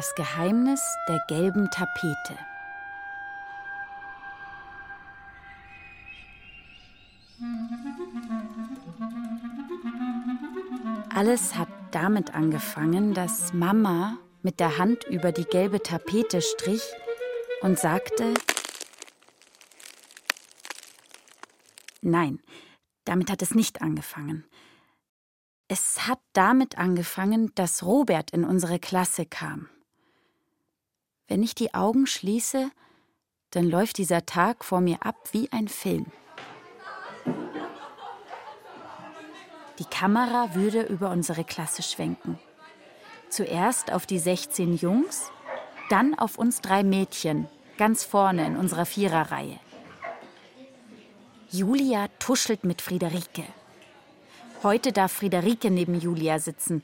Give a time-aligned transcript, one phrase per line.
[0.00, 2.38] Das Geheimnis der gelben Tapete.
[11.14, 16.82] Alles hat damit angefangen, dass Mama mit der Hand über die gelbe Tapete strich
[17.60, 18.32] und sagte,
[22.00, 22.40] Nein,
[23.04, 24.46] damit hat es nicht angefangen.
[25.68, 29.68] Es hat damit angefangen, dass Robert in unsere Klasse kam.
[31.30, 32.72] Wenn ich die Augen schließe,
[33.52, 36.06] dann läuft dieser Tag vor mir ab wie ein Film.
[39.78, 42.36] Die Kamera würde über unsere Klasse schwenken.
[43.28, 45.30] Zuerst auf die 16 Jungs,
[45.88, 47.46] dann auf uns drei Mädchen,
[47.78, 49.60] ganz vorne in unserer Viererreihe.
[51.52, 53.44] Julia tuschelt mit Friederike.
[54.64, 56.82] Heute darf Friederike neben Julia sitzen.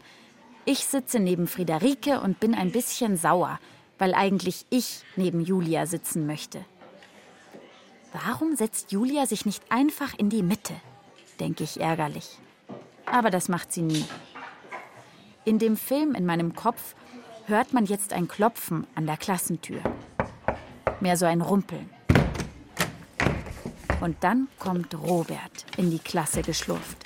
[0.64, 3.58] Ich sitze neben Friederike und bin ein bisschen sauer,
[3.98, 6.64] weil eigentlich ich neben Julia sitzen möchte.
[8.12, 10.74] Warum setzt Julia sich nicht einfach in die Mitte?
[11.40, 12.38] denke ich ärgerlich.
[13.04, 14.04] Aber das macht sie nie.
[15.44, 16.94] In dem Film in meinem Kopf
[17.46, 19.80] hört man jetzt ein Klopfen an der Klassentür.
[21.00, 21.90] Mehr so ein Rumpeln.
[24.00, 27.05] Und dann kommt Robert in die Klasse geschlurft.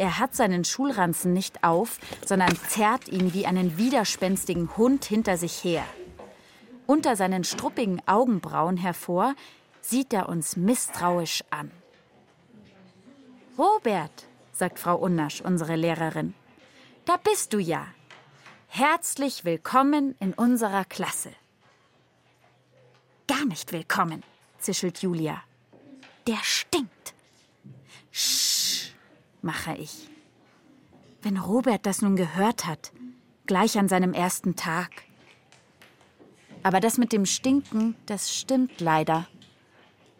[0.00, 5.62] Er hat seinen Schulranzen nicht auf, sondern zerrt ihn wie einen widerspenstigen Hund hinter sich
[5.62, 5.84] her.
[6.86, 9.34] Unter seinen struppigen Augenbrauen hervor
[9.82, 11.70] sieht er uns misstrauisch an.
[13.58, 16.32] Robert, sagt Frau Unnasch, unsere Lehrerin,
[17.04, 17.86] da bist du ja.
[18.68, 21.30] Herzlich willkommen in unserer Klasse.
[23.28, 24.22] Gar nicht willkommen,
[24.60, 25.42] zischelt Julia.
[26.26, 27.12] Der stinkt.
[28.12, 28.59] Sch,
[29.42, 30.08] mache ich.
[31.22, 32.92] Wenn Robert das nun gehört hat,
[33.46, 34.90] gleich an seinem ersten Tag.
[36.62, 39.26] Aber das mit dem Stinken, das stimmt leider.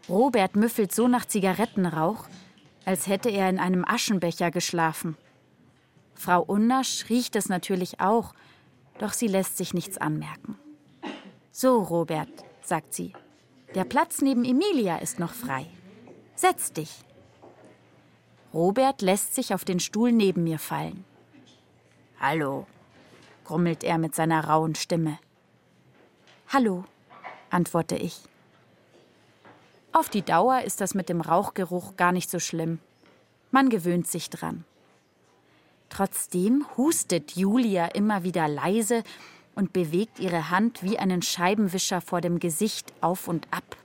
[0.09, 2.29] Robert müffelt so nach Zigarettenrauch,
[2.85, 5.17] als hätte er in einem Aschenbecher geschlafen.
[6.15, 8.35] Frau Unnasch riecht es natürlich auch,
[8.99, 10.59] doch sie lässt sich nichts anmerken.
[11.51, 12.29] So, Robert,
[12.63, 13.13] sagt sie,
[13.75, 15.67] der Platz neben Emilia ist noch frei.
[16.35, 16.91] Setz dich.
[18.53, 21.05] Robert lässt sich auf den Stuhl neben mir fallen.
[22.19, 22.67] Hallo,
[23.45, 25.19] grummelt er mit seiner rauen Stimme.
[26.49, 26.85] Hallo,
[27.51, 28.21] antworte ich.
[29.93, 32.81] Auf die Dauer ist das mit dem Rauchgeruch gar nicht so schlimm.
[33.51, 34.65] Man gewöhnt sich dran.
[35.89, 39.03] Trotzdem hustet Julia immer wieder leise
[39.55, 43.77] und bewegt ihre Hand wie einen Scheibenwischer vor dem Gesicht auf und ab.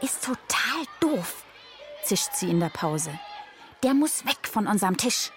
[0.00, 1.44] Ist total doof,
[2.02, 3.18] zischt sie in der Pause.
[3.82, 5.30] Der muss weg von unserem Tisch.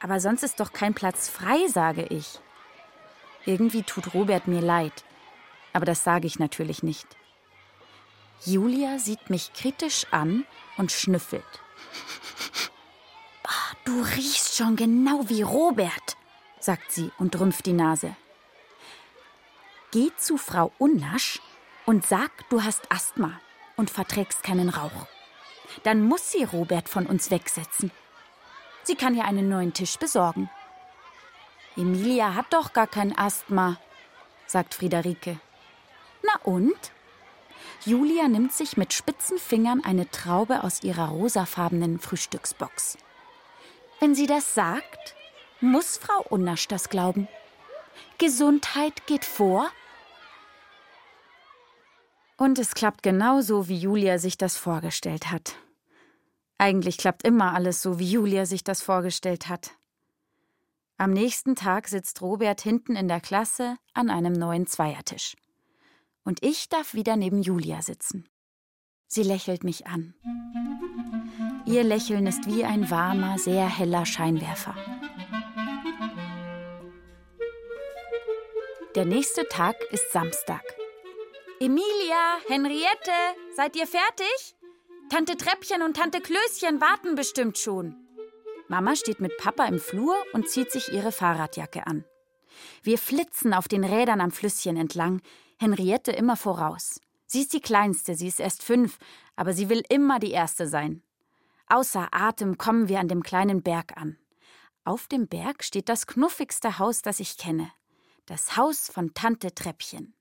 [0.00, 2.38] Aber sonst ist doch kein Platz frei, sage ich.
[3.46, 5.04] Irgendwie tut Robert mir leid.
[5.72, 7.06] Aber das sage ich natürlich nicht.
[8.44, 10.44] Julia sieht mich kritisch an
[10.76, 11.44] und schnüffelt.
[13.46, 16.16] Oh, du riechst schon genau wie Robert,
[16.60, 18.14] sagt sie und rümpft die Nase.
[19.90, 21.40] Geh zu Frau Unnasch
[21.86, 23.40] und sag, du hast Asthma
[23.76, 25.06] und verträgst keinen Rauch.
[25.82, 27.90] Dann muss sie Robert von uns wegsetzen.
[28.82, 30.50] Sie kann ja einen neuen Tisch besorgen.
[31.76, 33.78] Emilia hat doch gar kein Asthma,
[34.46, 35.40] sagt Friederike.
[36.22, 36.92] Na und?
[37.84, 42.96] Julia nimmt sich mit spitzen Fingern eine Traube aus ihrer rosafarbenen Frühstücksbox.
[44.00, 45.14] Wenn sie das sagt,
[45.60, 47.28] muss Frau Unnasch das glauben.
[48.18, 49.70] Gesundheit geht vor.
[52.36, 55.54] Und es klappt genauso, wie Julia sich das vorgestellt hat.
[56.58, 59.72] Eigentlich klappt immer alles so, wie Julia sich das vorgestellt hat.
[60.96, 65.36] Am nächsten Tag sitzt Robert hinten in der Klasse an einem neuen Zweiertisch.
[66.24, 68.28] Und ich darf wieder neben Julia sitzen.
[69.06, 70.14] Sie lächelt mich an.
[71.66, 74.74] Ihr Lächeln ist wie ein warmer, sehr heller Scheinwerfer.
[78.94, 80.62] Der nächste Tag ist Samstag.
[81.60, 83.12] Emilia, Henriette,
[83.54, 84.56] seid ihr fertig?
[85.08, 87.96] Tante Treppchen und Tante Klößchen warten bestimmt schon.
[88.66, 92.04] Mama steht mit Papa im Flur und zieht sich ihre Fahrradjacke an.
[92.82, 95.20] Wir flitzen auf den Rädern am Flüsschen entlang,
[95.58, 97.00] Henriette immer voraus.
[97.26, 98.98] Sie ist die Kleinste, sie ist erst fünf,
[99.36, 101.02] aber sie will immer die Erste sein.
[101.68, 104.18] Außer Atem kommen wir an dem kleinen Berg an.
[104.84, 107.70] Auf dem Berg steht das knuffigste Haus, das ich kenne.
[108.26, 110.14] Das Haus von Tante Treppchen.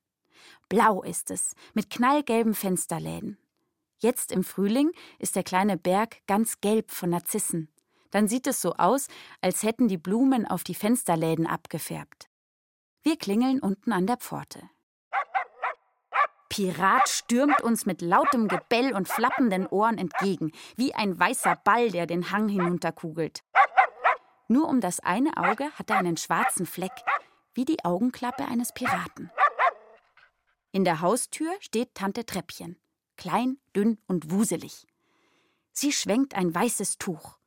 [0.69, 3.37] Blau ist es, mit knallgelben Fensterläden.
[3.99, 7.69] Jetzt im Frühling ist der kleine Berg ganz gelb von Narzissen.
[8.11, 9.07] Dann sieht es so aus,
[9.41, 12.29] als hätten die Blumen auf die Fensterläden abgefärbt.
[13.01, 14.61] Wir klingeln unten an der Pforte.
[16.49, 22.05] Pirat stürmt uns mit lautem Gebell und flappenden Ohren entgegen, wie ein weißer Ball, der
[22.05, 23.43] den Hang hinunterkugelt.
[24.47, 26.91] Nur um das eine Auge hat er einen schwarzen Fleck,
[27.55, 29.31] wie die Augenklappe eines Piraten.
[30.73, 32.79] In der Haustür steht Tante Treppchen,
[33.15, 34.87] klein, dünn und wuselig.
[35.71, 37.37] Sie schwenkt ein weißes Tuch.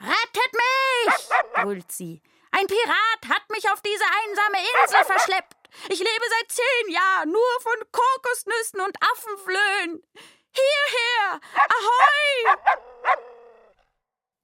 [0.00, 1.28] Rettet mich!
[1.52, 2.22] brüllt sie.
[2.50, 5.68] Ein Pirat hat mich auf diese einsame Insel verschleppt.
[5.90, 10.02] Ich lebe seit zehn Jahren nur von Kokosnüssen und Affenflöhen.
[10.54, 11.40] Hierher!
[11.54, 12.56] Ahoi!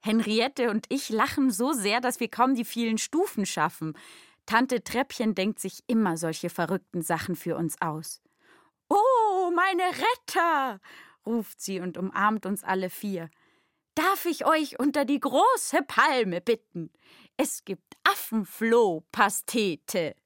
[0.01, 3.97] Henriette und ich lachen so sehr, dass wir kaum die vielen Stufen schaffen.
[4.49, 8.23] Tante Treppchen denkt sich immer solche verrückten Sachen für uns aus.
[8.89, 10.81] Oh, meine Retter!
[11.27, 13.29] ruft sie und umarmt uns alle vier.
[13.95, 16.91] Darf ich euch unter die große Palme bitten?
[17.37, 20.17] Es gibt Affenfloh-Pastete.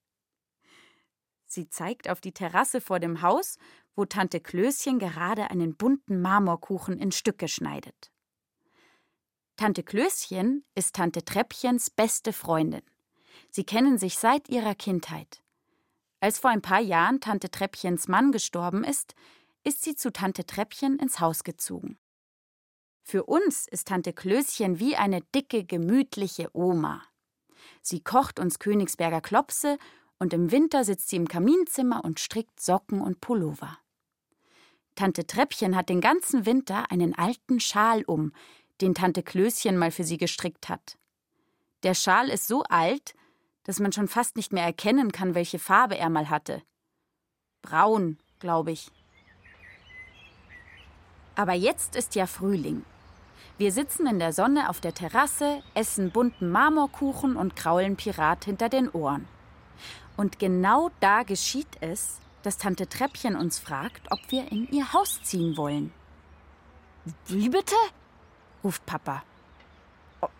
[1.45, 3.59] Sie zeigt auf die Terrasse vor dem Haus,
[3.97, 8.13] wo Tante Klößchen gerade einen bunten Marmorkuchen in Stücke schneidet.
[9.57, 12.83] Tante Klößchen ist Tante Treppchens beste Freundin.
[13.51, 15.43] Sie kennen sich seit ihrer Kindheit.
[16.21, 19.15] Als vor ein paar Jahren Tante Treppchens Mann gestorben ist,
[19.65, 21.99] ist sie zu Tante Treppchen ins Haus gezogen.
[23.03, 27.03] Für uns ist Tante Klößchen wie eine dicke, gemütliche Oma.
[27.81, 29.79] Sie kocht uns Königsberger Klopse
[30.19, 33.79] und im Winter sitzt sie im Kaminzimmer und strickt Socken und Pullover.
[34.95, 38.33] Tante Treppchen hat den ganzen Winter einen alten Schal um,
[38.81, 40.97] den Tante Klößchen mal für sie gestrickt hat.
[41.83, 43.15] Der Schal ist so alt,
[43.65, 46.63] dass man schon fast nicht mehr erkennen kann, welche Farbe er mal hatte.
[47.63, 48.91] Braun, glaube ich.
[51.35, 52.85] Aber jetzt ist ja Frühling.
[53.59, 58.69] Wir sitzen in der Sonne auf der Terrasse, essen bunten Marmorkuchen und kraulen Pirat hinter
[58.69, 59.29] den Ohren.
[60.17, 65.23] Und genau da geschieht es, dass Tante Treppchen uns fragt, ob wir in ihr Haus
[65.23, 65.93] ziehen wollen.
[67.27, 67.77] Wie bitte?
[68.63, 69.23] ruft Papa.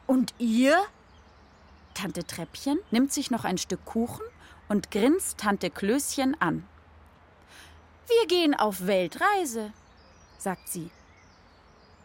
[0.07, 0.77] Und ihr?
[1.95, 4.25] Tante Treppchen nimmt sich noch ein Stück Kuchen
[4.69, 6.67] und grinst Tante Klößchen an.
[8.09, 9.73] Wir gehen auf Weltreise,
[10.39, 10.91] sagt sie.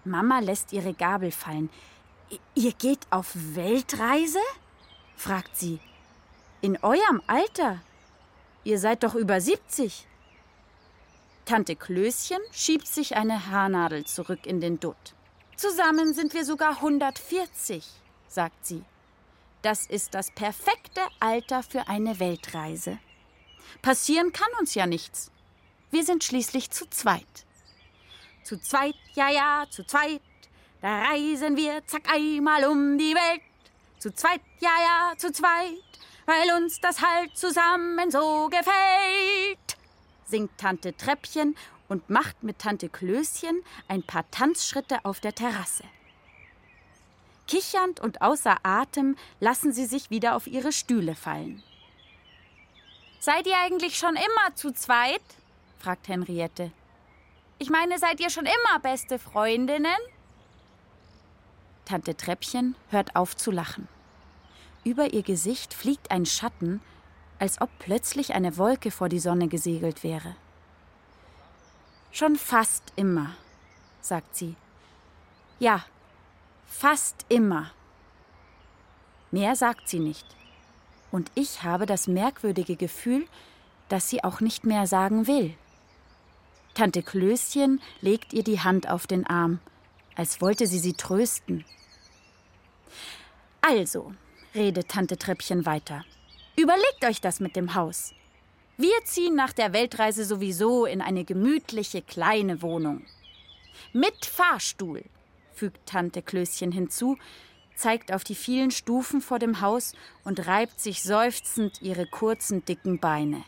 [0.06, 1.69] Mama lässt ihre Gabel fallen.
[2.56, 4.39] Ihr geht auf Weltreise?
[5.16, 5.80] fragt sie.
[6.62, 7.81] In eurem Alter?
[8.63, 10.07] Ihr seid doch über 70.
[11.45, 15.16] Tante Klößchen schiebt sich eine Haarnadel zurück in den Dutt.
[15.56, 17.86] Zusammen sind wir sogar 140,
[18.28, 18.83] sagt sie.
[19.62, 23.00] Das ist das perfekte Alter für eine Weltreise.
[23.81, 25.31] Passieren kann uns ja nichts.
[25.92, 27.25] Wir sind schließlich zu zweit.
[28.44, 30.21] Zu zweit, ja, ja, zu zweit,
[30.81, 33.42] da reisen wir zack einmal um die Welt.
[33.99, 35.73] Zu zweit, ja, ja, zu zweit,
[36.26, 39.78] weil uns das halt zusammen so gefällt,
[40.26, 41.56] singt Tante Treppchen
[41.87, 45.83] und macht mit Tante Klößchen ein paar Tanzschritte auf der Terrasse.
[47.47, 51.63] Kichernd und außer Atem lassen sie sich wieder auf ihre Stühle fallen.
[53.19, 55.21] Seid ihr eigentlich schon immer zu zweit?
[55.80, 56.71] fragt Henriette.
[57.59, 59.97] Ich meine, seid ihr schon immer beste Freundinnen?
[61.85, 63.87] Tante Treppchen hört auf zu lachen.
[64.83, 66.81] Über ihr Gesicht fliegt ein Schatten,
[67.39, 70.35] als ob plötzlich eine Wolke vor die Sonne gesegelt wäre.
[72.11, 73.35] Schon fast immer,
[74.01, 74.56] sagt sie.
[75.59, 75.85] Ja,
[76.80, 77.72] fast immer.
[79.31, 80.28] Mehr sagt sie nicht.
[81.12, 83.26] Und ich habe das merkwürdige Gefühl,
[83.90, 85.56] dass sie auch nicht mehr sagen will.
[86.76, 89.60] Tante Klößchen legt ihr die Hand auf den Arm,
[90.16, 91.66] als wollte sie sie trösten.
[93.62, 94.14] Also,
[94.54, 96.06] redet Tante Treppchen weiter.
[96.56, 98.14] Überlegt euch das mit dem Haus.
[98.78, 103.04] Wir ziehen nach der Weltreise sowieso in eine gemütliche kleine Wohnung.
[103.94, 105.04] Mit Fahrstuhl,
[105.57, 107.18] fügt Tante Klößchen hinzu,
[107.76, 112.99] zeigt auf die vielen Stufen vor dem Haus und reibt sich seufzend ihre kurzen, dicken
[112.99, 113.44] Beine.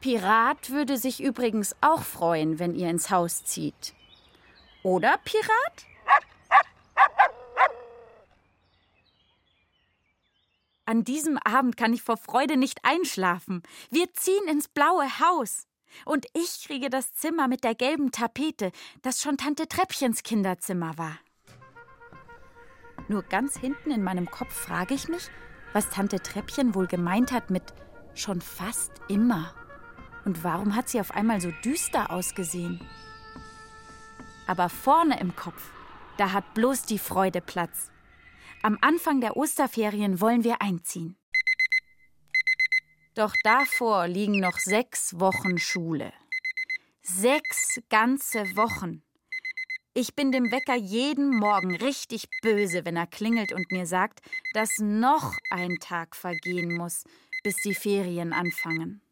[0.00, 3.94] Pirat würde sich übrigens auch freuen, wenn ihr ins Haus zieht.
[4.82, 5.86] Oder, Pirat?
[10.88, 13.62] An diesem Abend kann ich vor Freude nicht einschlafen.
[13.90, 15.67] Wir ziehen ins blaue Haus.
[16.04, 21.18] Und ich kriege das Zimmer mit der gelben Tapete, das schon Tante Treppchens Kinderzimmer war.
[23.08, 25.30] Nur ganz hinten in meinem Kopf frage ich mich,
[25.72, 27.62] was Tante Treppchen wohl gemeint hat mit
[28.14, 29.54] schon fast immer.
[30.24, 32.80] Und warum hat sie auf einmal so düster ausgesehen?
[34.46, 35.70] Aber vorne im Kopf,
[36.16, 37.90] da hat bloß die Freude Platz.
[38.62, 41.17] Am Anfang der Osterferien wollen wir einziehen.
[43.18, 46.12] Doch davor liegen noch sechs Wochen Schule.
[47.02, 49.02] Sechs ganze Wochen.
[49.92, 54.20] Ich bin dem Wecker jeden Morgen richtig böse, wenn er klingelt und mir sagt,
[54.54, 57.02] dass noch ein Tag vergehen muss,
[57.42, 59.02] bis die Ferien anfangen.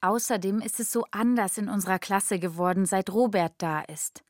[0.00, 4.24] Außerdem ist es so anders in unserer Klasse geworden, seit Robert da ist.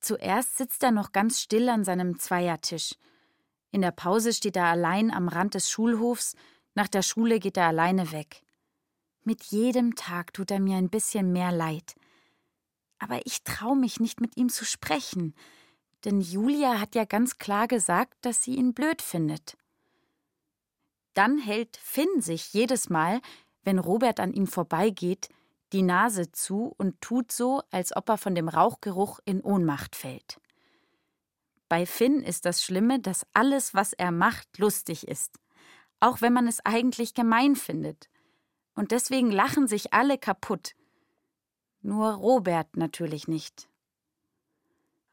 [0.00, 2.96] Zuerst sitzt er noch ganz still an seinem Zweiertisch.
[3.70, 6.36] In der Pause steht er allein am Rand des Schulhofs,
[6.78, 8.44] nach der Schule geht er alleine weg.
[9.24, 11.96] Mit jedem Tag tut er mir ein bisschen mehr leid.
[13.00, 15.34] Aber ich traue mich nicht mit ihm zu sprechen,
[16.04, 19.56] denn Julia hat ja ganz klar gesagt, dass sie ihn blöd findet.
[21.14, 23.20] Dann hält Finn sich jedes Mal,
[23.64, 25.30] wenn Robert an ihm vorbeigeht,
[25.72, 30.40] die Nase zu und tut so, als ob er von dem Rauchgeruch in Ohnmacht fällt.
[31.68, 35.40] Bei Finn ist das Schlimme, dass alles, was er macht, lustig ist,
[36.00, 38.08] auch wenn man es eigentlich gemein findet.
[38.74, 40.74] Und deswegen lachen sich alle kaputt.
[41.80, 43.68] Nur Robert natürlich nicht.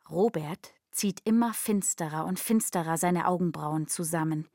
[0.09, 4.47] Robert zieht immer finsterer und finsterer seine Augenbrauen zusammen.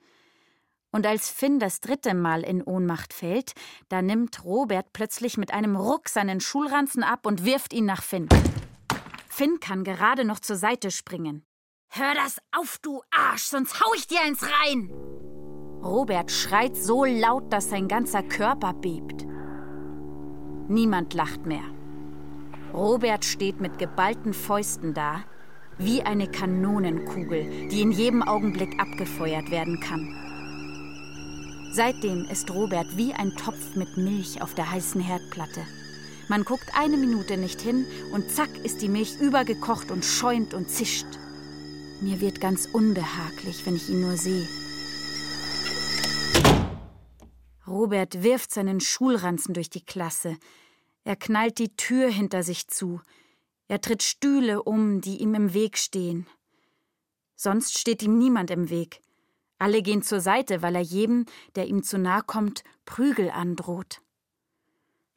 [0.93, 3.55] Und als Finn das dritte Mal in Ohnmacht fällt,
[3.89, 8.29] da nimmt Robert plötzlich mit einem Ruck seinen Schulranzen ab und wirft ihn nach Finn.
[9.29, 11.45] Finn kann gerade noch zur Seite springen.
[11.89, 15.30] Hör das auf, du Arsch, sonst hau ich dir eins rein!
[15.83, 19.27] Robert schreit so laut, dass sein ganzer Körper bebt.
[20.69, 21.65] Niemand lacht mehr.
[22.75, 25.23] Robert steht mit geballten Fäusten da,
[25.79, 30.15] wie eine Kanonenkugel, die in jedem Augenblick abgefeuert werden kann.
[31.73, 35.63] Seitdem ist Robert wie ein Topf mit Milch auf der heißen Herdplatte.
[36.29, 40.69] Man guckt eine Minute nicht hin und zack ist die Milch übergekocht und schäumt und
[40.69, 41.07] zischt.
[42.03, 44.47] Mir wird ganz unbehaglich, wenn ich ihn nur sehe.
[47.71, 50.37] Robert wirft seinen Schulranzen durch die Klasse.
[51.05, 53.01] Er knallt die Tür hinter sich zu.
[53.69, 56.27] Er tritt Stühle um, die ihm im Weg stehen.
[57.37, 59.01] Sonst steht ihm niemand im Weg.
[59.59, 64.03] Alle gehen zur Seite, weil er jedem, der ihm zu nahe kommt, Prügel androht.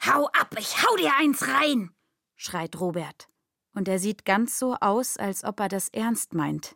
[0.05, 1.89] Hau ab, ich hau dir eins rein!
[2.35, 3.27] schreit Robert.
[3.73, 6.75] Und er sieht ganz so aus, als ob er das ernst meint.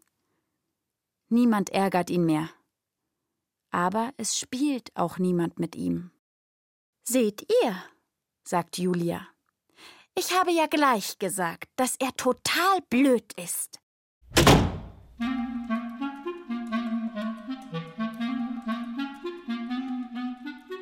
[1.29, 2.49] Niemand ärgert ihn mehr.
[3.71, 6.11] Aber es spielt auch niemand mit ihm.
[7.03, 7.75] Seht ihr,
[8.43, 9.27] sagt Julia.
[10.15, 13.79] Ich habe ja gleich gesagt, dass er total blöd ist.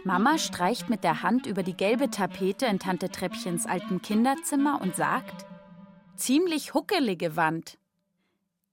[0.06, 4.96] Mama streicht mit der Hand über die gelbe Tapete in Tante Treppchens alten Kinderzimmer und
[4.96, 5.46] sagt:
[6.16, 7.78] Ziemlich huckelige Wand.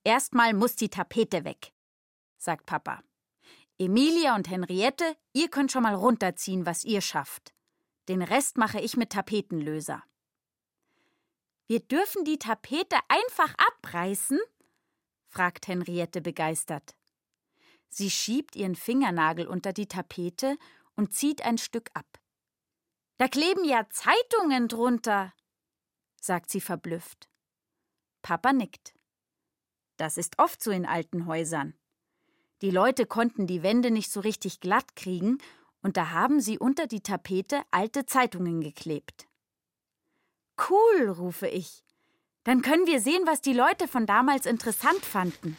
[0.05, 1.73] Erstmal muss die Tapete weg,
[2.37, 3.03] sagt Papa.
[3.79, 7.53] Emilia und Henriette, ihr könnt schon mal runterziehen, was ihr schafft.
[8.09, 10.03] Den Rest mache ich mit Tapetenlöser.
[11.67, 14.39] Wir dürfen die Tapete einfach abreißen?
[15.29, 16.95] fragt Henriette begeistert.
[17.89, 20.59] Sie schiebt ihren Fingernagel unter die Tapete
[20.97, 22.07] und zieht ein Stück ab.
[23.19, 25.33] Da kleben ja Zeitungen drunter,
[26.21, 27.29] sagt sie verblüfft.
[28.23, 28.95] Papa nickt.
[29.97, 31.75] Das ist oft so in alten Häusern.
[32.63, 35.39] Die Leute konnten die Wände nicht so richtig glatt kriegen,
[35.83, 39.27] und da haben sie unter die Tapete alte Zeitungen geklebt.
[40.71, 41.83] Cool, rufe ich.
[42.45, 45.57] Dann können wir sehen, was die Leute von damals interessant fanden.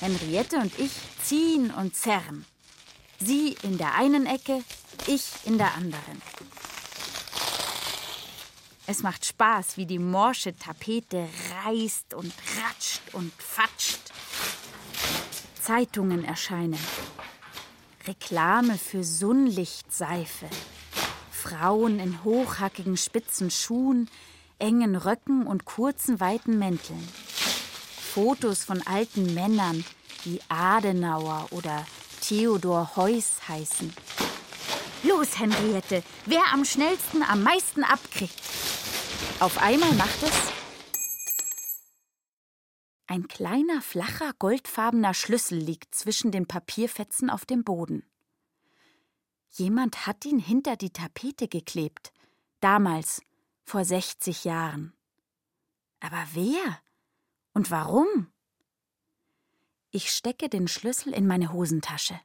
[0.00, 2.44] Henriette und ich ziehen und zerren.
[3.18, 4.62] Sie in der einen Ecke,
[5.06, 6.20] ich in der anderen.
[8.86, 11.26] Es macht Spaß, wie die morsche Tapete
[11.64, 13.87] reißt und ratscht und fatscht.
[15.68, 16.80] Zeitungen erscheinen.
[18.06, 20.46] Reklame für Sonnlichtseife.
[21.30, 24.08] Frauen in hochhackigen spitzen Schuhen,
[24.58, 27.06] engen Röcken und kurzen weiten Mänteln.
[28.14, 29.84] Fotos von alten Männern,
[30.24, 31.86] die Adenauer oder
[32.22, 33.92] Theodor Heuss heißen.
[35.02, 38.40] Los, Henriette, wer am schnellsten am meisten abkriegt.
[39.38, 40.57] Auf einmal macht es
[43.10, 48.04] Ein kleiner, flacher, goldfarbener Schlüssel liegt zwischen den Papierfetzen auf dem Boden.
[49.48, 52.12] Jemand hat ihn hinter die Tapete geklebt.
[52.60, 53.22] Damals,
[53.64, 54.92] vor 60 Jahren.
[56.00, 56.80] Aber wer?
[57.54, 58.30] Und warum?
[59.90, 62.20] Ich stecke den Schlüssel in meine Hosentasche.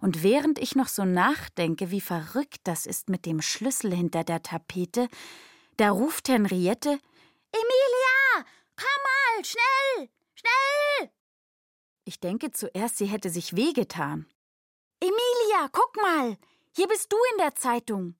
[0.00, 4.42] Und während ich noch so nachdenke, wie verrückt das ist mit dem Schlüssel hinter der
[4.42, 5.08] Tapete,
[5.76, 6.98] da ruft Henriette
[7.52, 8.15] Emilia,
[8.76, 11.10] komm mal, schnell, schnell.
[12.04, 14.26] Ich denke zuerst, sie hätte sich wehgetan.
[15.00, 16.38] Emilia, guck mal,
[16.72, 18.16] hier bist du in der Zeitung.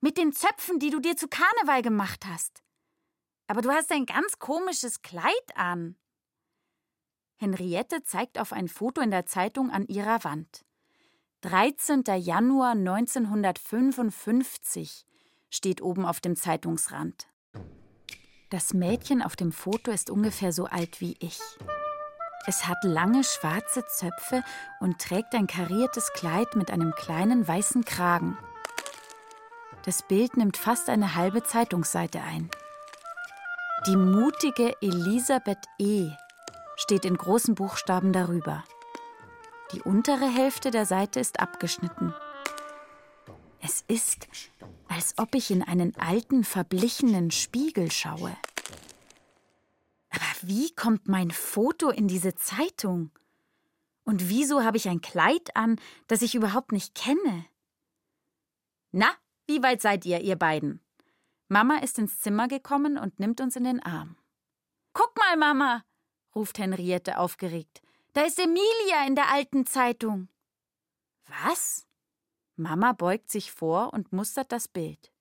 [0.00, 2.62] Mit den Zöpfen, die du dir zu Karneval gemacht hast.
[3.46, 5.96] Aber du hast ein ganz komisches Kleid an.
[7.36, 10.64] Henriette zeigt auf ein Foto in der Zeitung an ihrer Wand.
[11.40, 12.04] 13.
[12.18, 15.06] Januar 1955
[15.48, 17.29] steht oben auf dem Zeitungsrand.
[18.50, 21.38] Das Mädchen auf dem Foto ist ungefähr so alt wie ich.
[22.46, 24.42] Es hat lange schwarze Zöpfe
[24.80, 28.36] und trägt ein kariertes Kleid mit einem kleinen weißen Kragen.
[29.84, 32.50] Das Bild nimmt fast eine halbe Zeitungsseite ein.
[33.86, 36.10] Die mutige Elisabeth E.
[36.76, 38.64] steht in großen Buchstaben darüber.
[39.72, 42.14] Die untere Hälfte der Seite ist abgeschnitten.
[43.62, 44.26] Es ist,
[44.90, 48.36] als ob ich in einen alten, verblichenen Spiegel schaue.
[50.10, 53.12] Aber wie kommt mein Foto in diese Zeitung?
[54.02, 57.46] Und wieso habe ich ein Kleid an, das ich überhaupt nicht kenne?
[58.90, 59.10] Na,
[59.46, 60.80] wie weit seid ihr, ihr beiden?
[61.48, 64.16] Mama ist ins Zimmer gekommen und nimmt uns in den Arm.
[64.92, 65.84] Guck mal, Mama,
[66.34, 67.80] ruft Henriette aufgeregt.
[68.12, 70.28] Da ist Emilia in der alten Zeitung.
[71.44, 71.86] Was?
[72.60, 75.12] Mama beugt sich vor und mustert das Bild.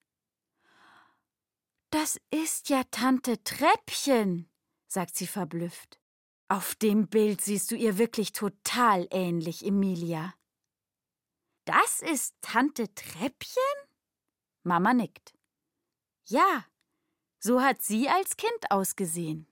[1.89, 4.49] Das ist ja Tante Treppchen,
[4.87, 5.99] sagt sie verblüfft.
[6.49, 10.33] Auf dem Bild siehst du ihr wirklich total ähnlich, Emilia.
[11.65, 13.63] Das ist Tante Treppchen?
[14.63, 15.33] Mama nickt.
[16.25, 16.65] Ja,
[17.39, 19.47] so hat sie als Kind ausgesehen.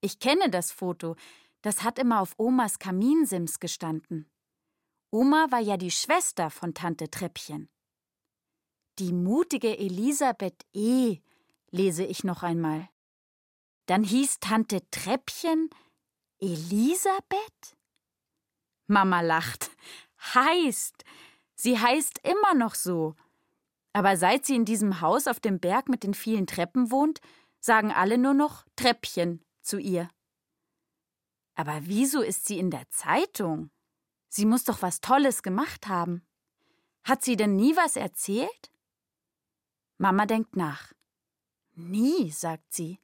[0.00, 1.16] Ich kenne das Foto,
[1.62, 4.31] das hat immer auf Omas Kaminsims gestanden.
[5.14, 7.68] Oma war ja die Schwester von Tante Treppchen.
[8.98, 11.18] Die mutige Elisabeth E.
[11.70, 12.88] lese ich noch einmal.
[13.84, 15.68] Dann hieß Tante Treppchen
[16.40, 17.76] Elisabeth?
[18.86, 19.70] Mama lacht.
[20.34, 21.04] Heißt.
[21.56, 23.14] Sie heißt immer noch so.
[23.92, 27.20] Aber seit sie in diesem Haus auf dem Berg mit den vielen Treppen wohnt,
[27.60, 30.08] sagen alle nur noch Treppchen zu ihr.
[31.54, 33.70] Aber wieso ist sie in der Zeitung?
[34.34, 36.26] Sie muss doch was Tolles gemacht haben.
[37.04, 38.72] Hat sie denn nie was erzählt?
[39.98, 40.94] Mama denkt nach.
[41.74, 42.98] Nie, sagt sie.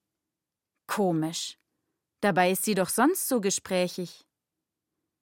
[0.87, 1.59] Komisch.
[2.23, 4.27] Dabei ist sie doch sonst so gesprächig.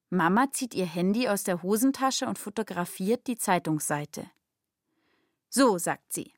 [0.09, 4.31] Mama zieht ihr Handy aus der Hosentasche und fotografiert die Zeitungsseite.
[5.49, 6.33] So, sagt sie.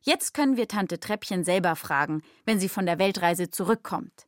[0.00, 4.26] Jetzt können wir Tante Treppchen selber fragen, wenn sie von der Weltreise zurückkommt.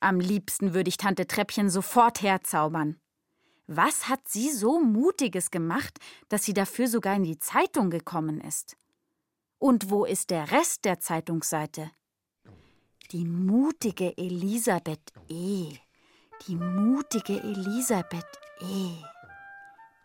[0.00, 2.98] Am liebsten würde ich Tante Treppchen sofort herzaubern.
[3.74, 8.76] Was hat sie so Mutiges gemacht, dass sie dafür sogar in die Zeitung gekommen ist?
[9.58, 11.90] Und wo ist der Rest der Zeitungsseite?
[13.12, 15.78] Die mutige Elisabeth E.
[16.46, 18.90] Die mutige Elisabeth E.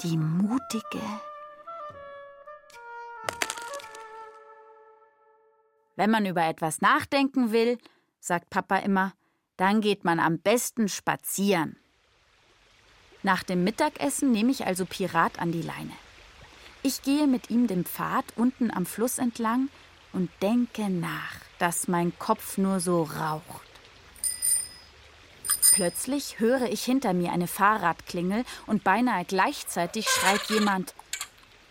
[0.01, 1.01] Die mutige.
[5.97, 7.79] Wenn man über etwas nachdenken will,
[8.21, 9.13] sagt Papa immer,
[9.57, 11.77] dann geht man am besten spazieren.
[13.27, 15.91] Nach dem Mittagessen nehme ich also Pirat an die Leine.
[16.81, 19.67] Ich gehe mit ihm den Pfad unten am Fluss entlang
[20.13, 23.67] und denke nach, dass mein Kopf nur so raucht.
[25.73, 30.95] Plötzlich höre ich hinter mir eine Fahrradklingel und beinahe gleichzeitig schreit jemand: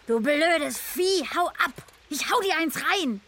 [0.06, 1.72] Du blödes Vieh, hau ab!
[2.10, 3.22] Ich hau dir eins rein!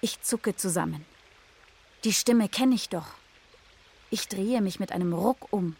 [0.00, 1.04] Ich zucke zusammen.
[2.04, 3.08] Die Stimme kenne ich doch.
[4.10, 5.74] Ich drehe mich mit einem Ruck um.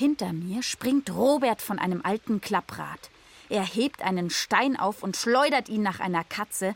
[0.00, 3.10] Hinter mir springt Robert von einem alten Klapprad.
[3.50, 6.74] Er hebt einen Stein auf und schleudert ihn nach einer Katze,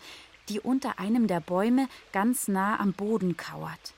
[0.50, 3.94] die unter einem der Bäume ganz nah am Boden kauert.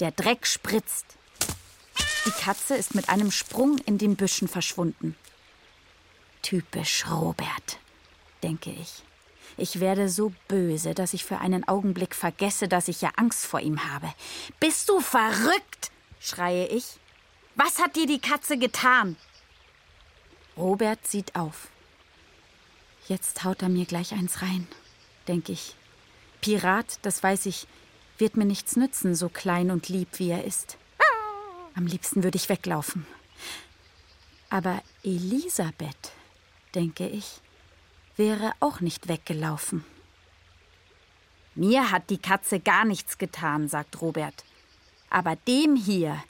[0.00, 1.04] Der Dreck spritzt.
[2.24, 5.16] Die Katze ist mit einem Sprung in den Büschen verschwunden.
[6.40, 7.78] Typisch Robert,
[8.42, 9.02] denke ich.
[9.58, 13.60] Ich werde so böse, dass ich für einen Augenblick vergesse, dass ich ja Angst vor
[13.60, 14.10] ihm habe.
[14.60, 15.90] Bist du verrückt?
[16.20, 16.96] schreie ich.
[17.54, 19.16] Was hat dir die Katze getan?
[20.56, 21.68] Robert sieht auf.
[23.08, 24.66] Jetzt haut er mir gleich eins rein,
[25.28, 25.74] denke ich.
[26.40, 27.66] Pirat, das weiß ich,
[28.18, 30.76] wird mir nichts nützen, so klein und lieb wie er ist.
[31.74, 33.06] Am liebsten würde ich weglaufen.
[34.50, 36.12] Aber Elisabeth,
[36.74, 37.40] denke ich,
[38.16, 39.84] wäre auch nicht weggelaufen.
[41.54, 44.44] Mir hat die Katze gar nichts getan, sagt Robert.
[45.10, 46.22] Aber dem hier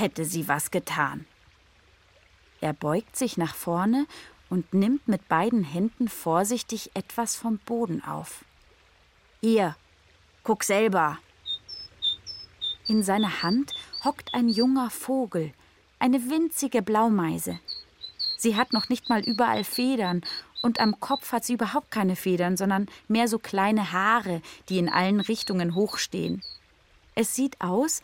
[0.00, 1.26] hätte sie was getan.
[2.60, 4.06] Er beugt sich nach vorne
[4.48, 8.44] und nimmt mit beiden Händen vorsichtig etwas vom Boden auf.
[9.40, 9.76] Hier,
[10.42, 11.18] guck selber.
[12.86, 13.72] In seiner Hand
[14.04, 15.52] hockt ein junger Vogel,
[15.98, 17.60] eine winzige Blaumeise.
[18.36, 20.22] Sie hat noch nicht mal überall Federn
[20.62, 24.88] und am Kopf hat sie überhaupt keine Federn, sondern mehr so kleine Haare, die in
[24.88, 26.42] allen Richtungen hochstehen.
[27.14, 28.02] Es sieht aus,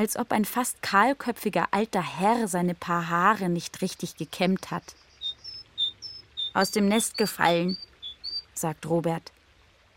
[0.00, 4.94] als ob ein fast kahlköpfiger alter Herr seine paar Haare nicht richtig gekämmt hat.
[6.54, 7.76] Aus dem Nest gefallen,
[8.54, 9.30] sagt Robert.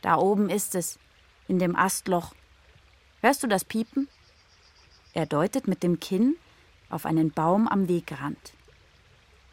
[0.01, 0.99] Da oben ist es,
[1.47, 2.35] in dem Astloch.
[3.21, 4.09] Hörst du das Piepen?
[5.13, 6.35] Er deutet mit dem Kinn
[6.89, 8.51] auf einen Baum am Wegrand.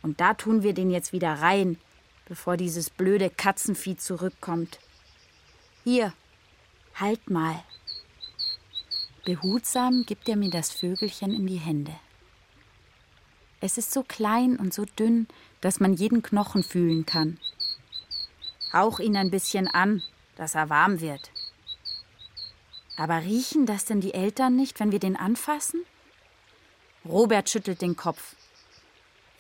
[0.03, 1.79] Und da tun wir den jetzt wieder rein,
[2.25, 4.81] bevor dieses blöde Katzenvieh zurückkommt.
[5.85, 6.13] Hier,
[6.97, 7.63] halt mal.
[9.31, 11.95] Behutsam gibt er mir das Vögelchen in die Hände.
[13.61, 15.29] Es ist so klein und so dünn,
[15.61, 17.39] dass man jeden Knochen fühlen kann.
[18.73, 20.03] Hauch ihn ein bisschen an,
[20.35, 21.31] dass er warm wird.
[22.97, 25.85] Aber riechen das denn die Eltern nicht, wenn wir den anfassen?
[27.05, 28.35] Robert schüttelt den Kopf.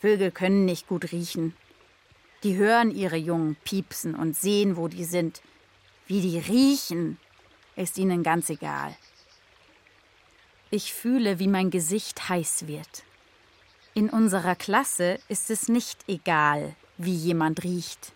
[0.00, 1.57] Vögel können nicht gut riechen.
[2.44, 5.42] Die hören ihre Jungen piepsen und sehen, wo die sind.
[6.07, 7.18] Wie die riechen,
[7.74, 8.96] ist ihnen ganz egal.
[10.72, 13.02] Ich fühle, wie mein Gesicht heiß wird.
[13.92, 18.12] In unserer Klasse ist es nicht egal, wie jemand riecht.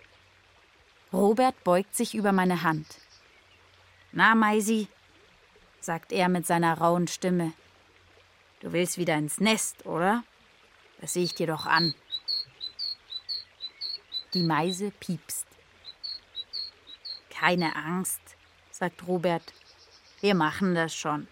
[1.13, 2.87] Robert beugt sich über meine Hand.
[4.13, 4.87] Na, Maisi,
[5.81, 7.53] sagt er mit seiner rauen Stimme.
[8.61, 10.23] Du willst wieder ins Nest, oder?
[11.01, 11.93] Das sehe ich dir doch an.
[14.33, 15.47] Die Meise piepst.
[17.31, 18.23] Keine Angst,
[18.71, 19.53] sagt Robert.
[20.21, 21.27] Wir machen das schon.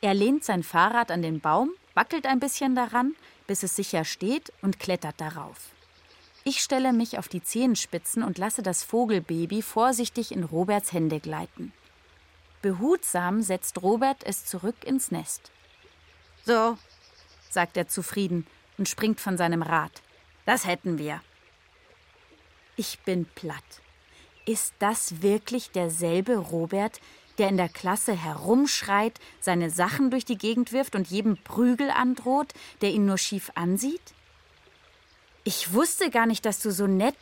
[0.00, 4.52] Er lehnt sein Fahrrad an den Baum, wackelt ein bisschen daran, bis es sicher steht
[4.62, 5.70] und klettert darauf.
[6.44, 11.72] Ich stelle mich auf die Zehenspitzen und lasse das Vogelbaby vorsichtig in Roberts Hände gleiten.
[12.62, 15.50] Behutsam setzt Robert es zurück ins Nest.
[16.44, 16.78] So,
[17.50, 18.46] sagt er zufrieden
[18.78, 20.02] und springt von seinem Rad.
[20.46, 21.20] Das hätten wir.
[22.76, 23.82] Ich bin platt.
[24.46, 27.00] Ist das wirklich derselbe Robert,
[27.38, 32.52] der in der Klasse herumschreit, seine Sachen durch die Gegend wirft und jedem Prügel androht,
[32.80, 34.02] der ihn nur schief ansieht?
[35.44, 37.16] Ich wusste gar nicht, dass du so nett,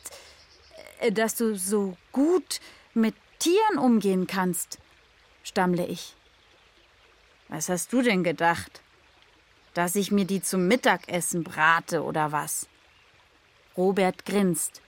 [0.99, 2.59] äh, dass du so gut
[2.93, 4.79] mit Tieren umgehen kannst,
[5.43, 6.15] stammle ich.
[7.49, 8.81] Was hast du denn gedacht?
[9.73, 12.67] Dass ich mir die zum Mittagessen brate oder was?
[13.77, 14.81] Robert grinst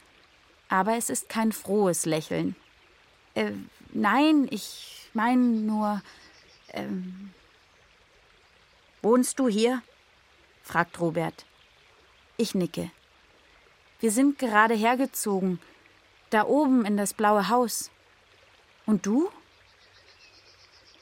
[0.70, 2.56] aber es ist kein frohes Lächeln.
[3.34, 3.52] Äh,
[3.92, 4.48] nein,
[5.10, 6.02] ich meine nur.
[6.72, 7.34] Ähm,
[9.02, 9.82] Wohnst du hier?
[10.62, 11.46] fragt Robert.
[12.38, 12.92] Ich nicke.
[14.00, 15.60] Wir sind gerade hergezogen,
[16.30, 17.90] da oben in das blaue Haus.
[18.86, 19.30] Und du?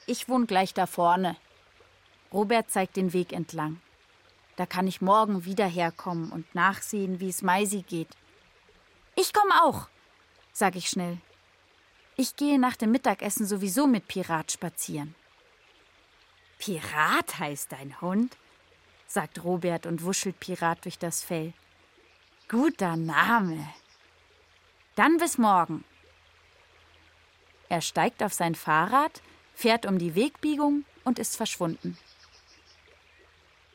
[0.05, 1.35] Ich wohne gleich da vorne.
[2.31, 3.81] Robert zeigt den Weg entlang.
[4.55, 8.09] Da kann ich morgen wieder herkommen und nachsehen, wie es Maisi geht.
[9.15, 9.89] Ich komme auch,
[10.53, 11.17] sag ich schnell.
[12.19, 15.13] Ich gehe nach dem Mittagessen sowieso mit Pirat spazieren.
[16.57, 18.35] Pirat heißt dein Hund?
[19.05, 21.53] sagt Robert und wuschelt Pirat durch das Fell.
[22.49, 23.71] Guter Name.
[24.95, 25.83] Dann bis morgen.
[27.69, 29.21] Er steigt auf sein Fahrrad,
[29.53, 31.99] fährt um die Wegbiegung und ist verschwunden.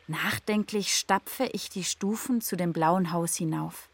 [0.09, 3.89] Nachdenklich stapfe ich die Stufen zu dem blauen Haus hinauf.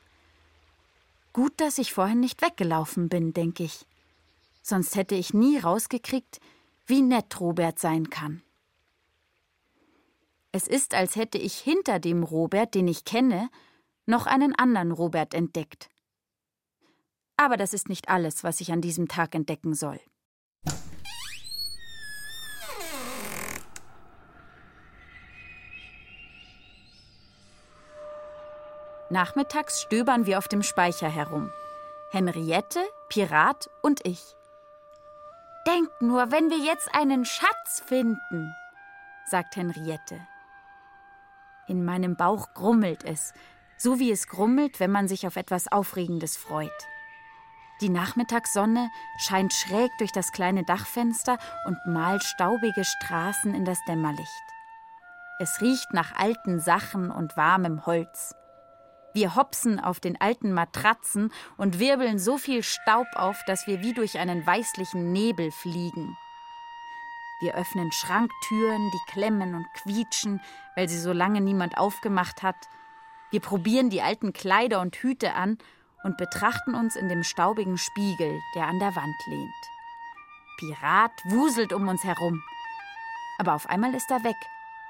[1.35, 3.85] Gut, dass ich vorhin nicht weggelaufen bin, denke ich.
[4.69, 6.41] Sonst hätte ich nie rausgekriegt,
[6.85, 8.43] wie nett Robert sein kann.
[10.53, 13.49] Es ist, als hätte ich hinter dem Robert, den ich kenne,
[14.05, 15.89] noch einen anderen Robert entdeckt.
[17.39, 19.99] Aber das ist nicht alles, was ich an diesem Tag entdecken soll.
[29.09, 31.51] Nachmittags stöbern wir auf dem Speicher herum.
[32.11, 34.38] Henriette, Pirat und ich.
[35.69, 38.55] Denkt nur, wenn wir jetzt einen Schatz finden,
[39.27, 40.19] sagt Henriette.
[41.67, 43.35] In meinem Bauch grummelt es,
[43.77, 46.71] so wie es grummelt, wenn man sich auf etwas Aufregendes freut.
[47.83, 54.45] Die Nachmittagssonne scheint schräg durch das kleine Dachfenster und malt staubige Straßen in das Dämmerlicht.
[55.39, 58.35] Es riecht nach alten Sachen und warmem Holz.
[59.15, 63.95] Wir hopsen auf den alten Matratzen und wirbeln so viel Staub auf, dass wir wie
[63.95, 66.17] durch einen weißlichen Nebel fliegen.
[67.41, 70.41] Wir öffnen Schranktüren, die klemmen und quietschen,
[70.75, 72.57] weil sie so lange niemand aufgemacht hat.
[73.31, 75.59] Wir probieren die alten Kleider und Hüte an
[76.03, 79.51] und betrachten uns in dem staubigen Spiegel, der an der Wand lehnt.
[80.59, 82.43] Pirat wuselt um uns herum.
[83.39, 84.37] Aber auf einmal ist er weg,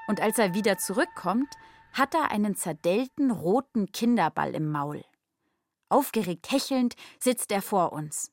[0.07, 1.55] und als er wieder zurückkommt,
[1.93, 5.03] hat er einen zerdellten roten Kinderball im Maul.
[5.89, 8.31] Aufgeregt hechelnd sitzt er vor uns.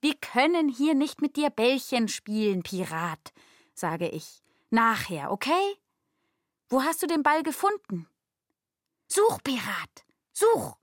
[0.00, 3.32] Wir können hier nicht mit dir Bällchen spielen, Pirat,
[3.74, 4.42] sage ich.
[4.70, 5.76] Nachher, okay?
[6.68, 8.08] Wo hast du den Ball gefunden?
[9.06, 10.76] Such, Pirat, such!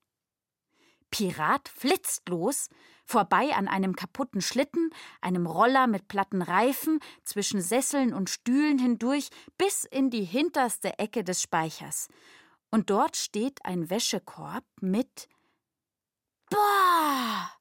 [1.12, 2.70] Pirat flitzt los,
[3.06, 9.30] vorbei an einem kaputten Schlitten, einem Roller mit platten Reifen, zwischen Sesseln und Stühlen hindurch
[9.58, 12.08] bis in die hinterste Ecke des Speichers.
[12.72, 15.28] Und dort steht ein Wäschekorb mit
[16.50, 17.52] Boah!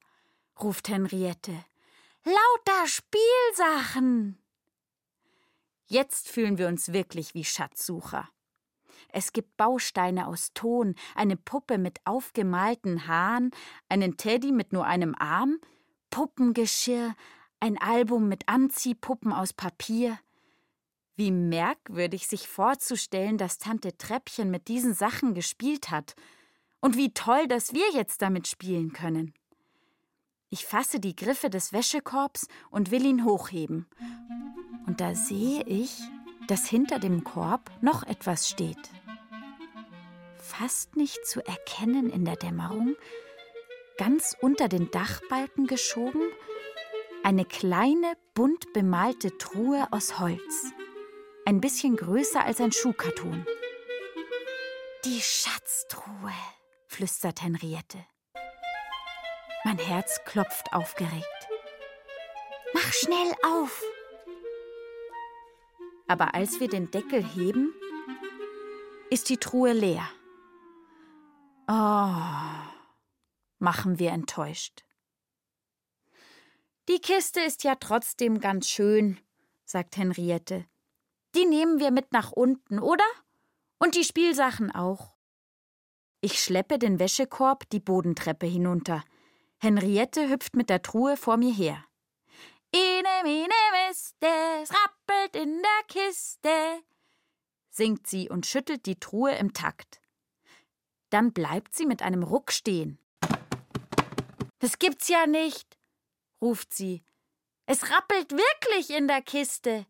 [0.60, 1.64] ruft Henriette.
[2.24, 4.38] Lauter Spielsachen!
[5.86, 8.28] Jetzt fühlen wir uns wirklich wie Schatzsucher.
[9.12, 13.50] Es gibt Bausteine aus Ton, eine Puppe mit aufgemalten Haaren,
[13.88, 15.58] einen Teddy mit nur einem Arm,
[16.10, 17.14] Puppengeschirr,
[17.60, 20.18] ein Album mit Anziehpuppen aus Papier.
[21.16, 26.14] Wie merkwürdig sich vorzustellen, dass Tante Treppchen mit diesen Sachen gespielt hat.
[26.80, 29.34] Und wie toll, dass wir jetzt damit spielen können.
[30.48, 33.86] Ich fasse die Griffe des Wäschekorbs und will ihn hochheben.
[34.86, 36.00] Und da sehe ich,
[36.48, 38.90] dass hinter dem Korb noch etwas steht.
[40.58, 42.96] Fast nicht zu erkennen in der Dämmerung,
[43.96, 46.22] ganz unter den Dachbalken geschoben,
[47.22, 50.72] eine kleine, bunt bemalte Truhe aus Holz,
[51.46, 53.46] ein bisschen größer als ein Schuhkarton.
[55.04, 56.34] Die Schatztruhe,
[56.88, 58.04] flüstert Henriette.
[59.64, 61.48] Mein Herz klopft aufgeregt.
[62.74, 63.82] Mach schnell auf,
[66.08, 67.72] aber als wir den Deckel heben,
[69.10, 70.08] ist die Truhe leer.
[71.72, 72.16] Oh,
[73.60, 74.82] machen wir enttäuscht.
[76.88, 79.20] Die Kiste ist ja trotzdem ganz schön,
[79.64, 80.66] sagt Henriette.
[81.36, 83.04] Die nehmen wir mit nach unten, oder?
[83.78, 85.14] Und die Spielsachen auch.
[86.20, 89.04] Ich schleppe den Wäschekorb die Bodentreppe hinunter.
[89.58, 91.84] Henriette hüpft mit der Truhe vor mir her.
[92.74, 93.54] Ine, mine,
[93.86, 94.26] miste,
[94.60, 96.82] es rappelt in der Kiste,
[97.68, 100.00] singt sie und schüttelt die Truhe im Takt.
[101.10, 102.98] Dann bleibt sie mit einem Ruck stehen.
[104.60, 105.78] Das gibt's ja nicht,
[106.40, 107.02] ruft sie.
[107.66, 109.86] Es rappelt wirklich in der Kiste.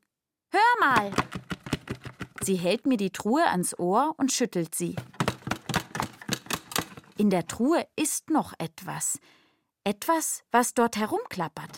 [0.51, 1.13] Hör mal.
[2.43, 4.97] Sie hält mir die Truhe ans Ohr und schüttelt sie.
[7.19, 9.21] In der Truhe ist noch etwas.
[9.85, 11.71] Etwas, was dort herumklappert.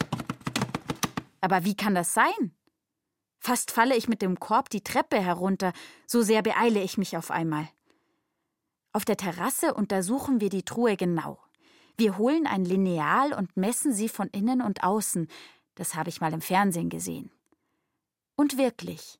[1.40, 2.56] Aber wie kann das sein?
[3.40, 5.72] Fast falle ich mit dem Korb die Treppe herunter,
[6.06, 7.68] so sehr beeile ich mich auf einmal.
[8.92, 11.42] Auf der Terrasse untersuchen wir die Truhe genau.
[11.96, 15.28] Wir holen ein Lineal und messen sie von innen und außen.
[15.74, 17.30] Das habe ich mal im Fernsehen gesehen.
[18.36, 19.18] Und wirklich,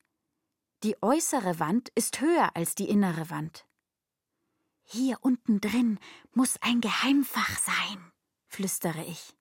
[0.83, 3.67] die äußere Wand ist höher als die innere Wand.
[4.85, 5.99] Hier unten drin
[6.33, 8.13] muss ein Geheimfach sein,
[8.49, 9.35] flüstere ich.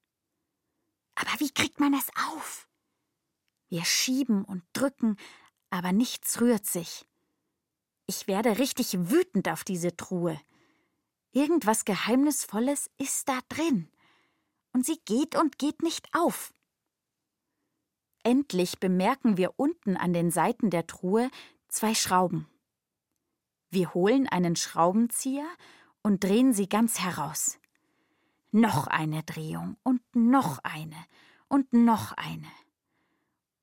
[1.15, 2.69] Aber wie kriegt man es auf?
[3.67, 5.17] Wir schieben und drücken,
[5.69, 7.05] aber nichts rührt sich.
[8.13, 10.37] Ich werde richtig wütend auf diese Truhe.
[11.31, 13.87] Irgendwas Geheimnisvolles ist da drin.
[14.73, 16.53] Und sie geht und geht nicht auf.
[18.21, 21.31] Endlich bemerken wir unten an den Seiten der Truhe
[21.69, 22.49] zwei Schrauben.
[23.69, 25.47] Wir holen einen Schraubenzieher
[26.03, 27.59] und drehen sie ganz heraus.
[28.51, 30.97] Noch eine Drehung und noch eine
[31.47, 32.51] und noch eine.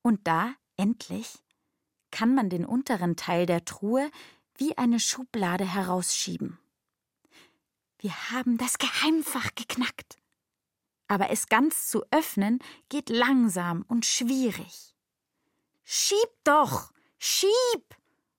[0.00, 1.38] Und da, endlich,
[2.10, 4.10] kann man den unteren Teil der Truhe
[4.58, 6.58] wie eine Schublade herausschieben.
[7.98, 10.18] Wir haben das Geheimfach geknackt.
[11.06, 12.58] Aber es ganz zu öffnen
[12.90, 14.94] geht langsam und schwierig.
[15.84, 17.96] Schieb doch, schieb,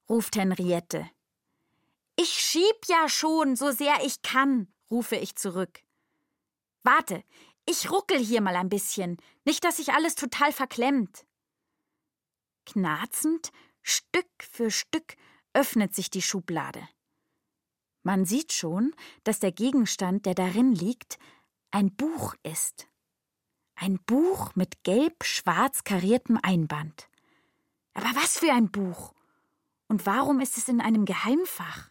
[0.08, 1.10] ruft Henriette.
[2.16, 5.82] Ich schieb ja schon, so sehr ich kann, rufe ich zurück.
[6.84, 7.24] Warte,
[7.66, 11.26] ich ruckel hier mal ein bisschen, nicht, dass sich alles total verklemmt.
[12.66, 13.52] Knarzend,
[13.82, 15.16] Stück für Stück,
[15.60, 16.88] öffnet sich die Schublade.
[18.04, 18.96] Man sieht schon,
[19.26, 21.20] dass der Gegenstand, der darin liegt,
[21.70, 22.88] ein Buch ist.
[23.76, 27.10] Ein Buch mit gelb-schwarz kariertem Einband.
[27.94, 29.14] Aber was für ein Buch?
[29.90, 31.90] Und warum ist es in einem Geheimfach?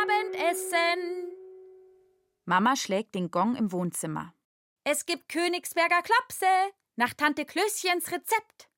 [0.00, 1.32] Abendessen!
[2.46, 4.34] Mama schlägt den Gong im Wohnzimmer.
[4.84, 6.46] Es gibt Königsberger Klopse
[6.96, 8.70] nach Tante Klößchens Rezept.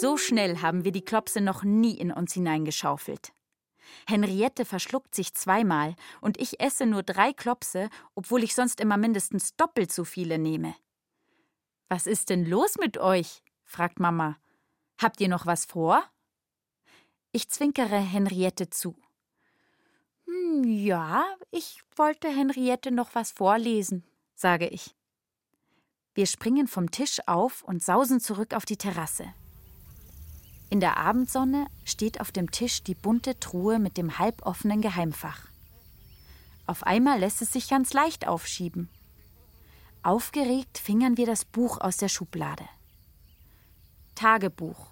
[0.00, 3.32] So schnell haben wir die Klopse noch nie in uns hineingeschaufelt.
[4.06, 9.56] Henriette verschluckt sich zweimal und ich esse nur drei Klopse, obwohl ich sonst immer mindestens
[9.56, 10.76] doppelt so viele nehme.
[11.88, 13.42] Was ist denn los mit euch?
[13.64, 14.38] fragt Mama.
[15.02, 16.04] Habt ihr noch was vor?
[17.32, 18.94] Ich zwinkere Henriette zu.
[20.26, 24.04] Hm, ja, ich wollte Henriette noch was vorlesen,
[24.36, 24.94] sage ich.
[26.14, 29.34] Wir springen vom Tisch auf und sausen zurück auf die Terrasse.
[30.70, 35.48] In der Abendsonne steht auf dem Tisch die bunte Truhe mit dem halboffenen Geheimfach.
[36.66, 38.90] Auf einmal lässt es sich ganz leicht aufschieben.
[40.02, 42.64] Aufgeregt fingern wir das Buch aus der Schublade.
[44.14, 44.88] Tagebuch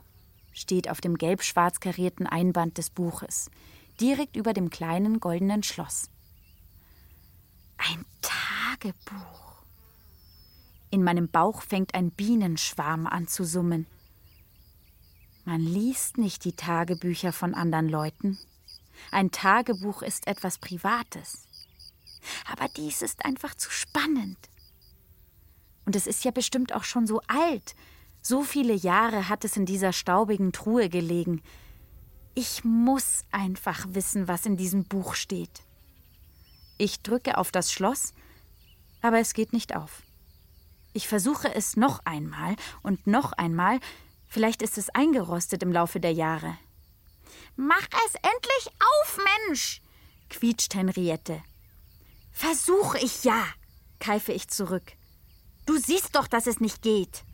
[0.52, 3.50] steht auf dem gelb-schwarz karierten Einband des Buches,
[4.00, 6.08] direkt über dem kleinen goldenen Schloss.
[7.76, 9.62] Ein Tagebuch.
[10.90, 13.86] In meinem Bauch fängt ein Bienenschwarm an zu summen.
[15.46, 18.36] Man liest nicht die Tagebücher von anderen Leuten.
[19.12, 21.46] Ein Tagebuch ist etwas Privates.
[22.50, 24.36] Aber dies ist einfach zu spannend.
[25.84, 27.76] Und es ist ja bestimmt auch schon so alt.
[28.22, 31.40] So viele Jahre hat es in dieser staubigen Truhe gelegen.
[32.34, 35.62] Ich muss einfach wissen, was in diesem Buch steht.
[36.76, 38.14] Ich drücke auf das Schloss,
[39.00, 40.02] aber es geht nicht auf.
[40.92, 43.78] Ich versuche es noch einmal und noch einmal,
[44.36, 46.58] Vielleicht ist es eingerostet im Laufe der Jahre.
[47.56, 49.18] Mach es endlich auf,
[49.48, 49.80] Mensch!
[50.28, 51.42] quietscht Henriette.
[52.32, 53.42] Versuche ich ja,
[53.98, 54.92] keife ich zurück.
[55.64, 57.24] Du siehst doch, dass es nicht geht.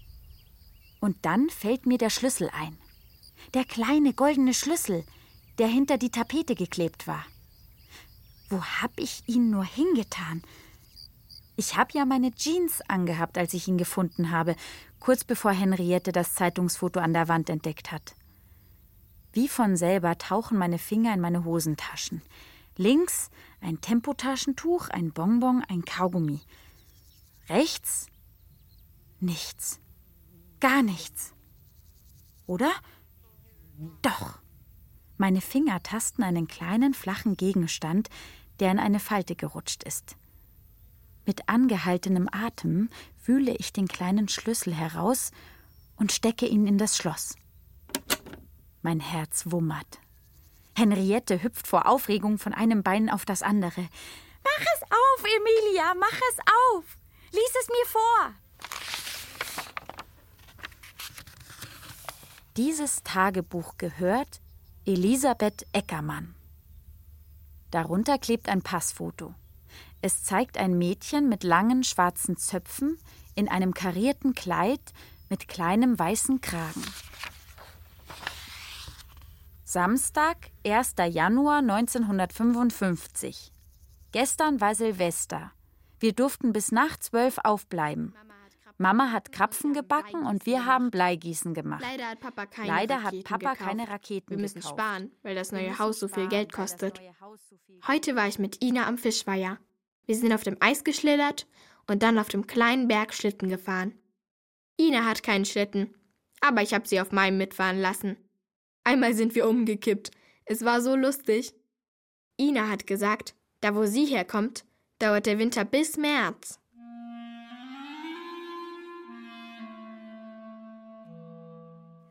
[1.00, 2.78] Und dann fällt mir der Schlüssel ein.
[3.52, 5.04] Der kleine goldene Schlüssel,
[5.58, 7.26] der hinter die Tapete geklebt war.
[8.48, 10.44] Wo hab ich ihn nur hingetan?
[11.56, 14.54] Ich habe ja meine Jeans angehabt, als ich ihn gefunden habe,
[15.02, 18.14] kurz bevor Henriette das Zeitungsfoto an der Wand entdeckt hat.
[19.32, 22.22] Wie von selber tauchen meine Finger in meine Hosentaschen.
[22.76, 23.28] Links
[23.60, 26.40] ein Tempotaschentuch, ein Bonbon, ein Kaugummi.
[27.48, 28.06] Rechts
[29.18, 29.80] nichts.
[30.60, 31.34] Gar nichts.
[32.46, 32.70] Oder?
[34.02, 34.38] Doch.
[35.16, 38.08] Meine Finger tasten einen kleinen flachen Gegenstand,
[38.60, 40.16] der in eine Falte gerutscht ist.
[41.24, 42.88] Mit angehaltenem Atem
[43.24, 45.30] wühle ich den kleinen Schlüssel heraus
[45.96, 47.36] und stecke ihn in das Schloss.
[48.82, 50.00] Mein Herz wummert.
[50.74, 53.82] Henriette hüpft vor Aufregung von einem Bein auf das andere.
[54.42, 56.84] Mach es auf, Emilia, mach es auf.
[57.30, 58.34] Lies es mir vor.
[62.56, 64.40] Dieses Tagebuch gehört
[64.84, 66.34] Elisabeth Eckermann.
[67.70, 69.34] Darunter klebt ein Passfoto.
[70.04, 72.98] Es zeigt ein Mädchen mit langen schwarzen Zöpfen
[73.36, 74.80] in einem karierten Kleid
[75.30, 76.82] mit kleinem weißen Kragen.
[79.64, 80.94] Samstag, 1.
[81.08, 83.52] Januar 1955.
[84.10, 85.52] Gestern war Silvester.
[86.00, 88.12] Wir durften bis nach zwölf aufbleiben.
[88.78, 91.80] Mama hat Krapfen gebacken und wir haben Bleigießen gemacht.
[91.82, 93.68] Leider hat Papa keine Leider Raketen Papa gekauft.
[93.68, 94.74] keine Raketen Wir müssen gekauft.
[94.74, 97.00] sparen, weil das neue Haus so viel Geld kostet.
[97.86, 99.58] Heute war ich mit Ina am Fischweiher.
[100.06, 101.46] Wir sind auf dem Eis geschlittert
[101.86, 103.98] und dann auf dem kleinen Berg Schlitten gefahren.
[104.80, 105.94] Ina hat keinen Schlitten,
[106.40, 108.16] aber ich habe sie auf meinem mitfahren lassen.
[108.84, 110.10] Einmal sind wir umgekippt.
[110.44, 111.54] Es war so lustig.
[112.40, 114.64] Ina hat gesagt, da wo sie herkommt,
[114.98, 116.58] dauert der Winter bis März.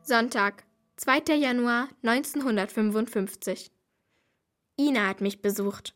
[0.04, 0.64] Sonntag,
[0.96, 1.36] 2.
[1.36, 3.70] Januar 1955.
[4.78, 5.94] Ina hat mich besucht.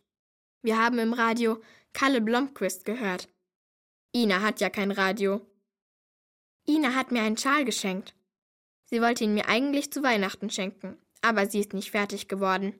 [0.62, 1.60] Wir haben im Radio
[1.96, 3.26] Kalle Blomqvist gehört.
[4.14, 5.40] Ina hat ja kein Radio.
[6.68, 8.14] Ina hat mir einen Schal geschenkt.
[8.84, 12.74] Sie wollte ihn mir eigentlich zu Weihnachten schenken, aber sie ist nicht fertig geworden.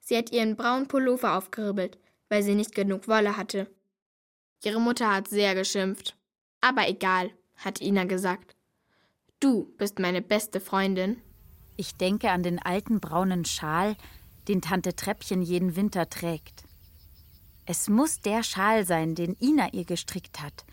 [0.00, 1.96] Sie hat ihren braunen Pullover aufgeribbelt,
[2.28, 3.66] weil sie nicht genug Wolle hatte.
[4.62, 6.18] Ihre Mutter hat sehr geschimpft.
[6.60, 8.56] Aber egal, hat Ina gesagt.
[9.40, 11.22] Du bist meine beste Freundin.
[11.78, 13.96] Ich denke an den alten braunen Schal,
[14.48, 16.64] den Tante Treppchen jeden Winter trägt.
[17.66, 20.64] Es muss der Schal sein, den Ina ihr gestrickt hat.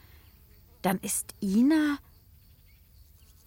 [0.81, 1.99] Dann ist Ina.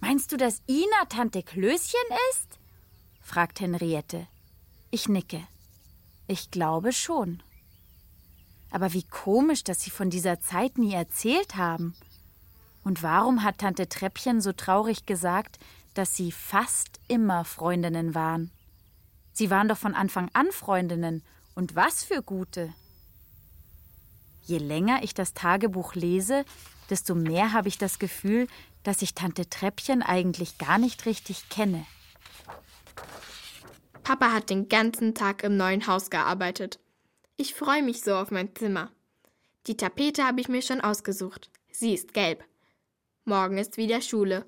[0.01, 2.59] Meinst du, dass Ina Tante Klößchen ist?
[3.21, 4.27] fragt Henriette.
[4.91, 5.47] Ich nicke.
[6.27, 7.43] Ich glaube schon.
[8.71, 11.95] Aber wie komisch, dass Sie von dieser Zeit nie erzählt haben.
[12.83, 15.59] Und warum hat Tante Treppchen so traurig gesagt,
[15.95, 18.51] dass Sie fast immer Freundinnen waren?
[19.33, 21.23] Sie waren doch von Anfang an Freundinnen.
[21.55, 22.73] Und was für gute.
[24.51, 26.45] Je länger ich das Tagebuch lese,
[26.91, 28.49] desto mehr habe ich das Gefühl,
[28.83, 31.87] dass ich Tante Treppchen eigentlich gar nicht richtig kenne.
[34.03, 36.81] Papa hat den ganzen Tag im neuen Haus gearbeitet.
[37.37, 38.91] Ich freue mich so auf mein Zimmer.
[39.69, 41.49] Die Tapete habe ich mir schon ausgesucht.
[41.71, 42.43] Sie ist gelb.
[43.25, 44.47] Morgen ist wieder Schule.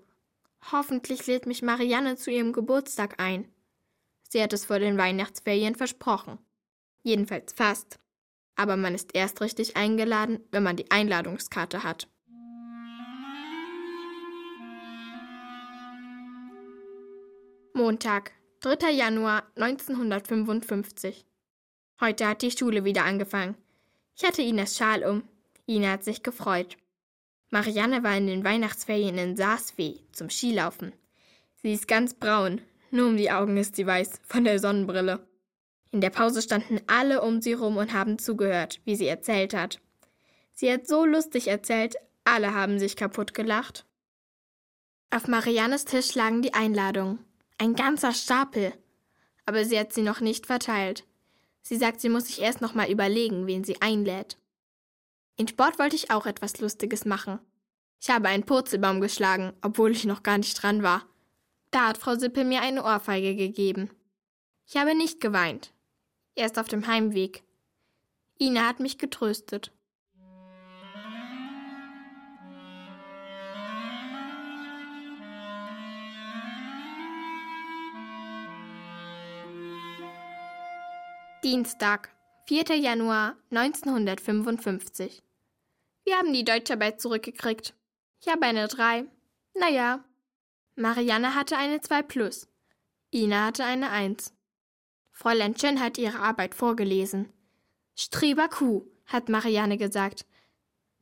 [0.72, 3.46] Hoffentlich lädt mich Marianne zu ihrem Geburtstag ein.
[4.28, 6.38] Sie hat es vor den Weihnachtsferien versprochen.
[7.04, 8.01] Jedenfalls fast.
[8.56, 12.08] Aber man ist erst richtig eingeladen, wenn man die Einladungskarte hat.
[17.74, 18.90] Montag, 3.
[18.90, 21.24] Januar 1955.
[22.00, 23.56] Heute hat die Schule wieder angefangen.
[24.14, 25.24] Ich hatte Inas Schal um.
[25.66, 26.76] Ina hat sich gefreut.
[27.50, 30.92] Marianne war in den Weihnachtsferien in Saasfee zum Skilaufen.
[31.62, 35.26] Sie ist ganz braun, nur um die Augen ist sie weiß, von der Sonnenbrille.
[35.92, 39.78] In der Pause standen alle um sie rum und haben zugehört, wie sie erzählt hat.
[40.54, 43.84] Sie hat so lustig erzählt, alle haben sich kaputt gelacht.
[45.10, 47.18] Auf Mariannes Tisch lagen die Einladungen.
[47.58, 48.72] Ein ganzer Stapel.
[49.44, 51.04] Aber sie hat sie noch nicht verteilt.
[51.60, 54.38] Sie sagt, sie muss sich erst noch mal überlegen, wen sie einlädt.
[55.36, 57.38] In Sport wollte ich auch etwas Lustiges machen.
[58.00, 61.04] Ich habe einen Purzelbaum geschlagen, obwohl ich noch gar nicht dran war.
[61.70, 63.90] Da hat Frau Sippel mir eine Ohrfeige gegeben.
[64.66, 65.72] Ich habe nicht geweint.
[66.34, 67.42] Erst auf dem Heimweg.
[68.40, 69.70] Ina hat mich getröstet.
[81.44, 82.14] Dienstag,
[82.46, 82.76] 4.
[82.76, 85.22] Januar 1955.
[86.04, 87.74] Wir haben die Deutscharbeit zurückgekriegt.
[88.20, 89.04] Ich habe eine 3.
[89.54, 90.04] Naja.
[90.76, 92.48] Marianne hatte eine 2 plus.
[93.12, 94.32] Ina hatte eine 1.
[95.22, 97.28] Fräulein Chen hat ihre Arbeit vorgelesen.
[97.94, 100.26] Streber Kuh, hat Marianne gesagt.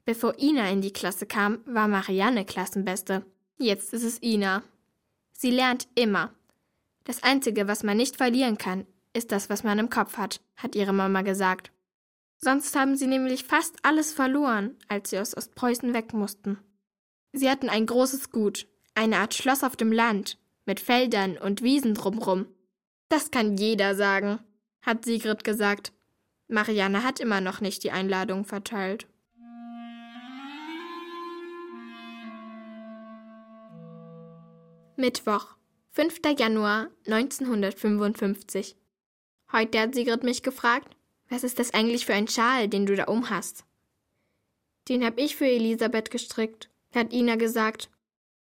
[0.05, 3.25] Bevor Ina in die Klasse kam, war Marianne Klassenbeste.
[3.57, 4.63] Jetzt ist es Ina.
[5.33, 6.35] Sie lernt immer.
[7.05, 10.75] Das Einzige, was man nicht verlieren kann, ist das, was man im Kopf hat, hat
[10.75, 11.73] ihre Mama gesagt.
[12.37, 16.59] Sonst haben sie nämlich fast alles verloren, als sie aus Ostpreußen weg mussten.
[17.33, 21.95] Sie hatten ein großes Gut, eine Art Schloss auf dem Land, mit Feldern und Wiesen
[21.95, 22.49] drumrum.
[23.11, 24.39] Das kann jeder sagen,
[24.83, 25.93] hat Sigrid gesagt.
[26.47, 29.09] Marianne hat immer noch nicht die Einladung verteilt.
[34.97, 35.57] Mittwoch,
[35.91, 36.21] 5.
[36.39, 38.77] Januar 1955.
[39.51, 40.97] Heute hat Sigrid mich gefragt,
[41.29, 43.65] was ist das eigentlich für ein Schal, den du da um hast?
[44.89, 47.91] Den hab ich für Elisabeth gestrickt, hat Ina gesagt.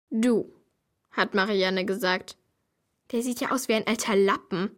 [0.10, 0.50] Du,
[1.12, 2.38] hat Marianne gesagt.
[3.12, 4.76] Der sieht ja aus wie ein alter Lappen.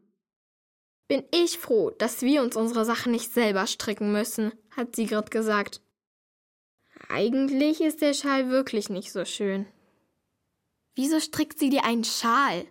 [1.08, 5.82] Bin ich froh, dass wir uns unsere Sachen nicht selber stricken müssen, hat Sigrid gesagt.
[7.10, 9.66] Eigentlich ist der Schal wirklich nicht so schön.
[10.96, 12.66] Wieso strickt sie dir einen Schal?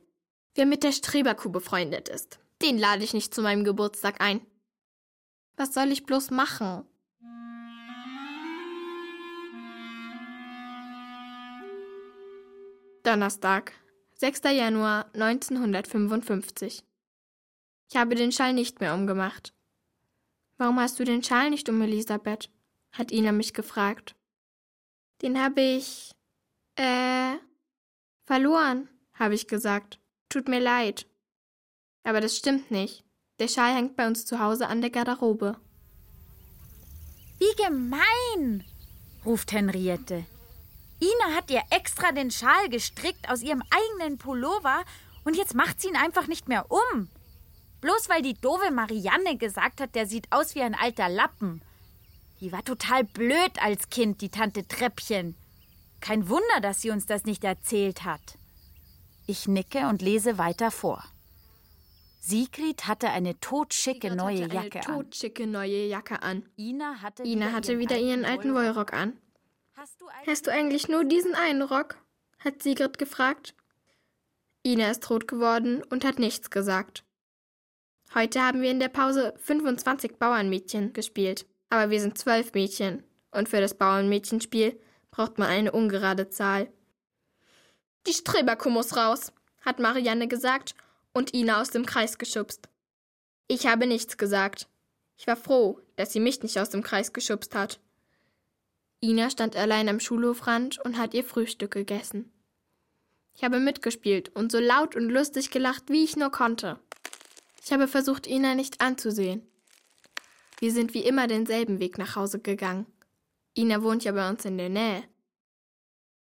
[0.54, 4.40] Wer mit der Streberkuh befreundet ist, den lade ich nicht zu meinem Geburtstag ein.
[5.56, 6.84] Was soll ich bloß machen?
[13.04, 13.72] Donnerstag,
[14.18, 14.40] 6.
[14.44, 16.82] Januar 1955.
[17.90, 19.52] Ich habe den Schal nicht mehr umgemacht.
[20.56, 22.50] Warum hast du den Schal nicht um, Elisabeth?
[22.92, 24.16] hat Ina mich gefragt.
[25.20, 26.12] Den habe ich.
[26.76, 27.34] äh.
[28.24, 30.00] verloren, habe ich gesagt.
[30.30, 31.06] Tut mir leid.
[32.02, 33.04] Aber das stimmt nicht.
[33.38, 35.60] Der Schal hängt bei uns zu Hause an der Garderobe.
[37.38, 38.64] Wie gemein!
[39.26, 40.24] ruft Henriette.
[41.00, 44.84] Ina hat ihr extra den Schal gestrickt aus ihrem eigenen Pullover
[45.24, 47.08] und jetzt macht sie ihn einfach nicht mehr um.
[47.80, 51.60] Bloß weil die doofe Marianne gesagt hat, der sieht aus wie ein alter Lappen.
[52.40, 55.36] Die war total blöd als Kind, die Tante Treppchen.
[56.00, 58.38] Kein Wunder, dass sie uns das nicht erzählt hat.
[59.26, 61.02] Ich nicke und lese weiter vor.
[62.20, 64.94] Sigrid hatte eine totschicke Sigrid neue Jacke eine an.
[64.96, 66.44] totschicke neue Jacke an.
[66.56, 69.14] Ina hatte, Ina hatte wieder ihren alten Wollrock an.
[70.26, 71.98] Hast du eigentlich nur diesen einen Rock?
[72.38, 73.54] hat Sigrid gefragt.
[74.66, 77.04] Ina ist rot geworden und hat nichts gesagt.
[78.14, 83.02] Heute haben wir in der Pause 25 Bauernmädchen gespielt, aber wir sind zwölf Mädchen
[83.32, 86.72] und für das Bauernmädchenspiel braucht man eine ungerade Zahl.
[88.06, 90.74] Die Streberkuh muss raus, hat Marianne gesagt
[91.12, 92.70] und Ina aus dem Kreis geschubst.
[93.46, 94.68] Ich habe nichts gesagt.
[95.18, 97.78] Ich war froh, dass sie mich nicht aus dem Kreis geschubst hat.
[99.02, 102.32] Ina stand allein am Schulhofrand und hat ihr Frühstück gegessen.
[103.34, 106.80] Ich habe mitgespielt und so laut und lustig gelacht, wie ich nur konnte.
[107.62, 109.46] Ich habe versucht, Ina nicht anzusehen.
[110.58, 112.86] Wir sind wie immer denselben Weg nach Hause gegangen.
[113.54, 115.02] Ina wohnt ja bei uns in der Nähe.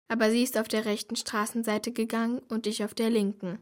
[0.08, 3.60] Aber sie ist auf der rechten Straßenseite gegangen und ich auf der linken.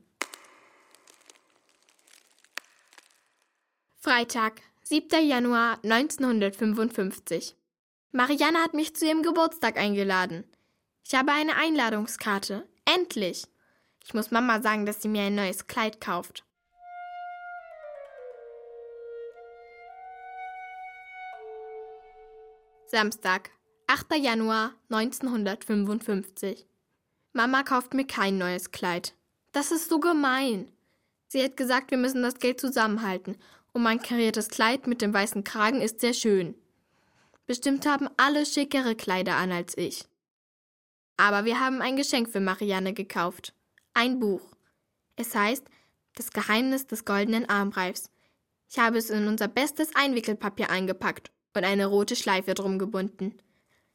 [4.00, 5.28] Freitag, 7.
[5.28, 7.57] Januar 1955.
[8.18, 10.44] Marianne hat mich zu ihrem Geburtstag eingeladen.
[11.06, 12.68] Ich habe eine Einladungskarte.
[12.84, 13.46] Endlich!
[14.04, 16.44] Ich muss Mama sagen, dass sie mir ein neues Kleid kauft.
[22.88, 23.52] Samstag,
[23.86, 24.16] 8.
[24.16, 26.66] Januar 1955.
[27.34, 29.14] Mama kauft mir kein neues Kleid.
[29.52, 30.72] Das ist so gemein.
[31.28, 33.38] Sie hat gesagt, wir müssen das Geld zusammenhalten
[33.74, 36.56] und mein kariertes Kleid mit dem weißen Kragen ist sehr schön.
[37.48, 40.06] Bestimmt haben alle schickere Kleider an als ich.
[41.16, 43.54] Aber wir haben ein Geschenk für Marianne gekauft.
[43.94, 44.42] Ein Buch.
[45.16, 45.64] Es heißt
[46.16, 48.12] Das Geheimnis des goldenen Armreifs.
[48.70, 53.40] Ich habe es in unser bestes Einwickelpapier eingepackt und eine rote Schleife drum gebunden.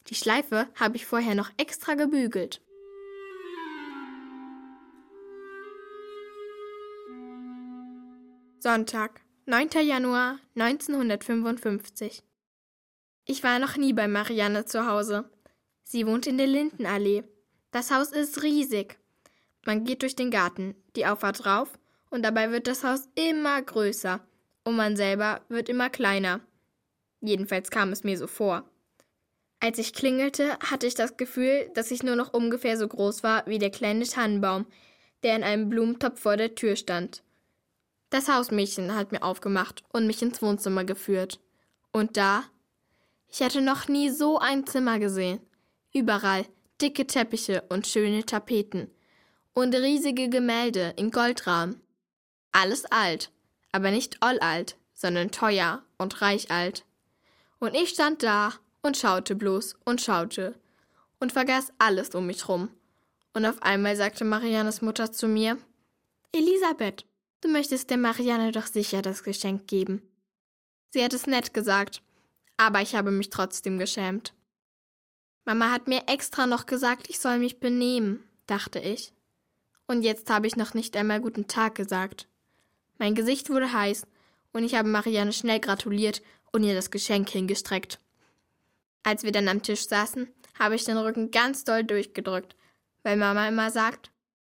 [0.09, 2.63] Die Schleife habe ich vorher noch extra gebügelt.
[8.61, 9.69] Sonntag, 9.
[9.85, 12.23] Januar 1955.
[13.25, 15.31] Ich war noch nie bei Marianne zu Hause.
[15.85, 17.25] Sie wohnt in der Lindenallee.
[17.71, 18.99] Das Haus ist riesig.
[19.65, 21.79] Man geht durch den Garten, die Auffahrt rauf,
[22.11, 24.21] und dabei wird das Haus immer größer,
[24.65, 26.41] und man selber wird immer kleiner.
[27.21, 28.69] Jedenfalls kam es mir so vor.
[29.61, 33.47] Als ich klingelte, hatte ich das Gefühl, dass ich nur noch ungefähr so groß war
[33.47, 34.67] wie der kleine Tannenbaum,
[35.23, 37.23] der in einem Blumentopf vor der Tür stand.
[38.11, 41.39] Das Hausmädchen hat mir aufgemacht und mich ins Wohnzimmer geführt.
[41.93, 42.45] Und da?
[43.33, 45.41] Ich hatte noch nie so ein Zimmer gesehen.
[45.95, 46.45] Überall
[46.81, 48.91] dicke Teppiche und schöne Tapeten.
[49.55, 51.81] Und riesige Gemälde in Goldrahmen.
[52.53, 53.31] Alles alt,
[53.73, 56.85] aber nicht alt, sondern teuer und reich alt.
[57.59, 58.53] Und ich stand da
[58.83, 60.55] und schaute bloß und schaute
[61.19, 62.69] und vergaß alles um mich rum.
[63.33, 65.57] Und auf einmal sagte Mariannes Mutter zu mir
[66.33, 67.07] Elisabeth,
[67.41, 70.03] Du möchtest der Marianne doch sicher das Geschenk geben.
[70.91, 72.01] Sie hat es nett gesagt,
[72.67, 74.35] aber ich habe mich trotzdem geschämt.
[75.45, 79.13] Mama hat mir extra noch gesagt, ich soll mich benehmen, dachte ich.
[79.87, 82.29] Und jetzt habe ich noch nicht einmal guten Tag gesagt.
[82.99, 84.07] Mein Gesicht wurde heiß
[84.53, 87.99] und ich habe Marianne schnell gratuliert und ihr das Geschenk hingestreckt.
[89.03, 92.55] Als wir dann am Tisch saßen, habe ich den Rücken ganz doll durchgedrückt,
[93.03, 94.13] weil Mama immer sagt,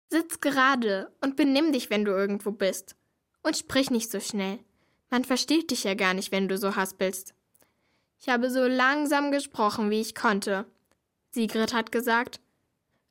[0.09, 2.95] Sitz gerade und benimm dich, wenn du irgendwo bist.
[3.43, 4.61] Und sprich nicht so schnell.
[5.11, 7.35] Man versteht dich ja gar nicht, wenn du so haspelst.
[8.21, 10.67] Ich habe so langsam gesprochen, wie ich konnte.
[11.31, 12.41] Sigrid hat gesagt,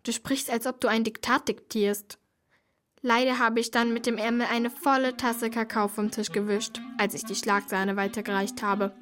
[0.04, 2.18] du sprichst, als ob du ein Diktat diktierst.
[3.02, 7.14] Leider habe ich dann mit dem Ärmel eine volle Tasse Kakao vom Tisch gewischt, als
[7.14, 8.96] ich die Schlagsahne weitergereicht habe.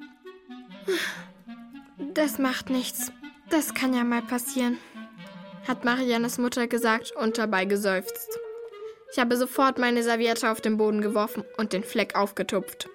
[2.12, 3.12] Das macht nichts.
[3.48, 4.78] Das kann ja mal passieren
[5.66, 8.38] hat Mariannes Mutter gesagt und dabei geseufzt.
[9.12, 12.88] Ich habe sofort meine Serviette auf den Boden geworfen und den Fleck aufgetupft.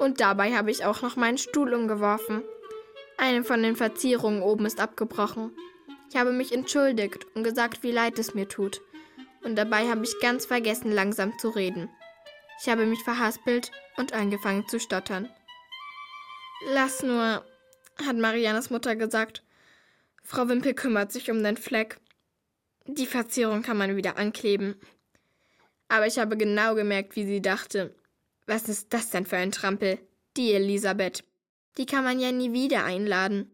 [0.00, 2.42] Und dabei habe ich auch noch meinen Stuhl umgeworfen.
[3.18, 5.52] Eine von den Verzierungen oben ist abgebrochen.
[6.08, 8.80] Ich habe mich entschuldigt und gesagt, wie leid es mir tut.
[9.44, 11.90] Und dabei habe ich ganz vergessen, langsam zu reden.
[12.62, 15.28] Ich habe mich verhaspelt und angefangen zu stottern.
[16.72, 17.44] Lass nur,
[18.06, 19.44] hat Mariannes Mutter gesagt
[20.22, 21.98] Frau Wimpel kümmert sich um den Fleck.
[22.86, 24.80] Die Verzierung kann man wieder ankleben.
[25.88, 27.94] Aber ich habe genau gemerkt, wie sie dachte.
[28.50, 30.00] Was ist das denn für ein Trampel?
[30.36, 31.22] Die Elisabeth.
[31.76, 33.48] Die kann man ja nie wieder einladen.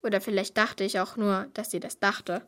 [0.00, 2.46] Oder vielleicht dachte ich auch nur, dass sie das dachte.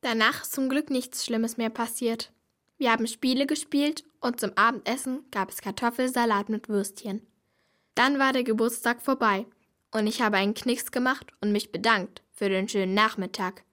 [0.00, 2.32] Danach ist zum Glück nichts Schlimmes mehr passiert.
[2.78, 7.20] Wir haben Spiele gespielt und zum Abendessen gab es Kartoffelsalat mit Würstchen.
[7.94, 9.44] Dann war der Geburtstag vorbei
[9.90, 13.64] und ich habe einen Knicks gemacht und mich bedankt für den schönen Nachmittag.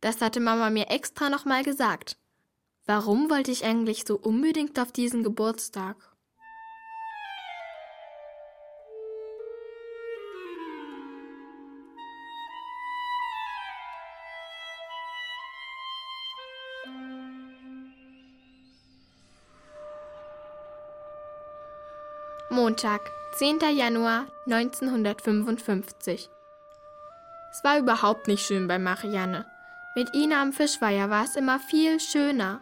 [0.00, 2.16] Das hatte Mama mir extra nochmal gesagt.
[2.86, 5.96] Warum wollte ich eigentlich so unbedingt auf diesen Geburtstag?
[22.50, 23.00] Montag,
[23.38, 23.60] 10.
[23.74, 26.28] Januar 1955.
[27.50, 29.46] Es war überhaupt nicht schön bei Marianne.
[29.96, 32.60] Mit Ina am Fischweiher war es immer viel schöner.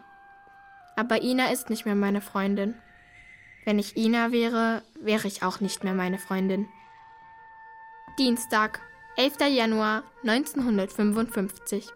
[0.95, 2.75] Aber Ina ist nicht mehr meine Freundin.
[3.65, 6.67] Wenn ich Ina wäre, wäre ich auch nicht mehr meine Freundin.
[8.19, 8.79] Dienstag,
[9.15, 9.37] 11.
[9.49, 11.89] Januar 1955.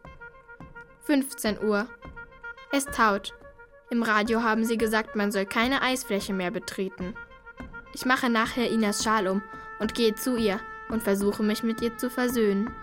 [1.04, 1.88] 15 Uhr.
[2.72, 3.34] Es taut.
[3.90, 7.14] Im Radio haben sie gesagt, man soll keine Eisfläche mehr betreten.
[7.94, 9.42] Ich mache nachher Inas Schal um
[9.80, 12.74] und gehe zu ihr und versuche mich mit ihr zu versöhnen.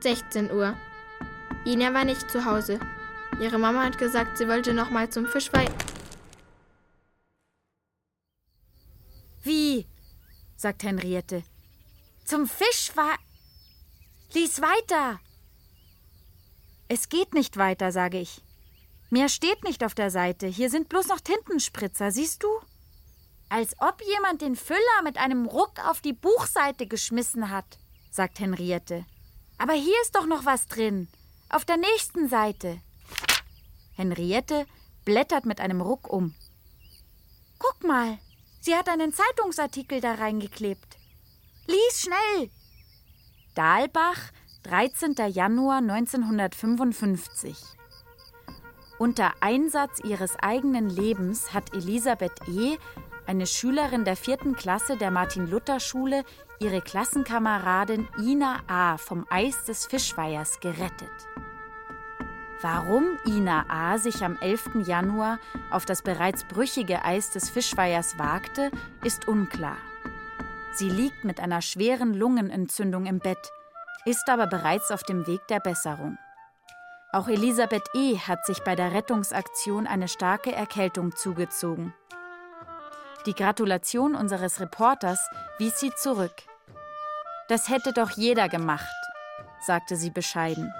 [0.00, 0.74] 16 Uhr.
[1.64, 2.80] Ina war nicht zu Hause.
[3.42, 5.68] Ihre Mama hat gesagt, sie wollte noch mal zum Fischweih.
[9.42, 9.88] Wie?
[10.56, 11.42] sagt Henriette.
[12.24, 13.18] Zum Fisch war.
[14.32, 15.18] Lies weiter.
[16.86, 18.42] Es geht nicht weiter, sage ich.
[19.10, 20.46] Mehr steht nicht auf der Seite.
[20.46, 22.48] Hier sind bloß noch Tintenspritzer, siehst du?
[23.48, 27.78] Als ob jemand den Füller mit einem Ruck auf die Buchseite geschmissen hat,
[28.12, 29.04] sagt Henriette.
[29.58, 31.08] Aber hier ist doch noch was drin.
[31.48, 32.80] Auf der nächsten Seite.
[33.92, 34.66] Henriette
[35.04, 36.34] blättert mit einem Ruck um.
[37.58, 38.18] Guck mal,
[38.60, 40.98] sie hat einen Zeitungsartikel da reingeklebt.
[41.66, 42.50] Lies schnell!
[43.54, 44.18] Dahlbach,
[44.64, 45.14] 13.
[45.28, 47.56] Januar 1955.
[48.98, 52.78] Unter Einsatz ihres eigenen Lebens hat Elisabeth E.,
[53.26, 56.24] eine Schülerin der vierten Klasse der Martin-Luther-Schule,
[56.60, 58.98] ihre Klassenkameradin Ina A.
[58.98, 61.10] vom Eis des Fischweihers gerettet.
[62.62, 63.98] Warum Ina A.
[63.98, 64.86] sich am 11.
[64.86, 65.40] Januar
[65.72, 68.70] auf das bereits brüchige Eis des Fischweihers wagte,
[69.02, 69.76] ist unklar.
[70.74, 73.50] Sie liegt mit einer schweren Lungenentzündung im Bett,
[74.04, 76.18] ist aber bereits auf dem Weg der Besserung.
[77.10, 78.16] Auch Elisabeth E.
[78.16, 81.92] hat sich bei der Rettungsaktion eine starke Erkältung zugezogen.
[83.26, 85.18] Die Gratulation unseres Reporters
[85.58, 86.34] wies sie zurück.
[87.48, 88.86] Das hätte doch jeder gemacht,
[89.66, 90.72] sagte sie bescheiden.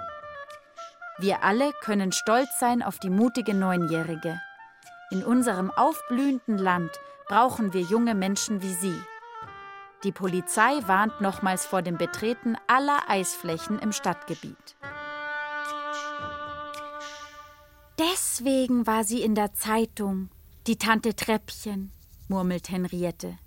[1.19, 4.41] Wir alle können stolz sein auf die mutige Neunjährige.
[5.11, 6.91] In unserem aufblühenden Land
[7.27, 8.99] brauchen wir junge Menschen wie sie.
[10.03, 14.75] Die Polizei warnt nochmals vor dem Betreten aller Eisflächen im Stadtgebiet.
[17.99, 20.29] Deswegen war sie in der Zeitung,
[20.65, 21.91] die Tante Treppchen,
[22.27, 23.37] murmelt Henriette.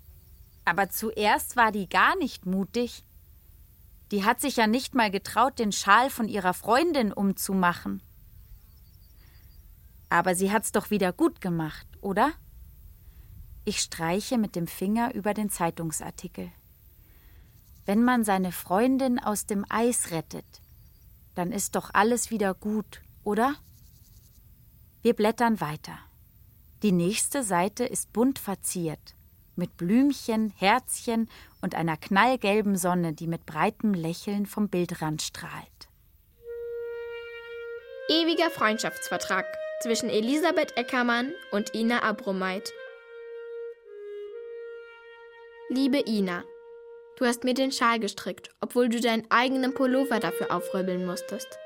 [0.63, 3.03] Aber zuerst war die gar nicht mutig.
[4.11, 8.01] Die hat sich ja nicht mal getraut, den Schal von ihrer Freundin umzumachen.
[10.09, 12.31] Aber sie hat's doch wieder gut gemacht, oder?
[13.65, 16.49] Ich streiche mit dem Finger über den Zeitungsartikel.
[17.85, 20.61] Wenn man seine Freundin aus dem Eis rettet,
[21.35, 23.55] dann ist doch alles wieder gut, oder?
[25.01, 25.99] Wir blättern weiter.
[26.83, 29.15] Die nächste Seite ist bunt verziert,
[29.55, 31.29] mit Blümchen, Herzchen
[31.61, 35.89] und einer knallgelben Sonne, die mit breitem Lächeln vom Bildrand strahlt.
[38.09, 39.45] Ewiger Freundschaftsvertrag
[39.81, 42.71] zwischen Elisabeth Eckermann und Ina Abromeit.
[45.69, 46.43] Liebe Ina,
[47.17, 51.59] du hast mir den Schal gestrickt, obwohl du deinen eigenen Pullover dafür aufrübbeln musstest.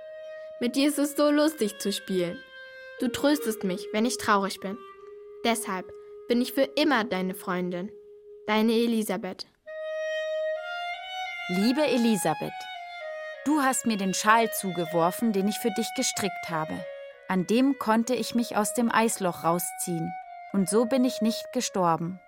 [0.59, 2.39] Mit dir ist es so lustig zu spielen.
[2.99, 4.77] Du tröstest mich, wenn ich traurig bin.
[5.43, 5.91] Deshalb
[6.27, 7.91] bin ich für immer deine Freundin.
[8.47, 9.47] Deine Elisabeth.
[11.53, 12.53] Liebe Elisabeth,
[13.43, 16.85] du hast mir den Schal zugeworfen, den ich für dich gestrickt habe.
[17.27, 20.13] An dem konnte ich mich aus dem Eisloch rausziehen,
[20.53, 22.21] und so bin ich nicht gestorben.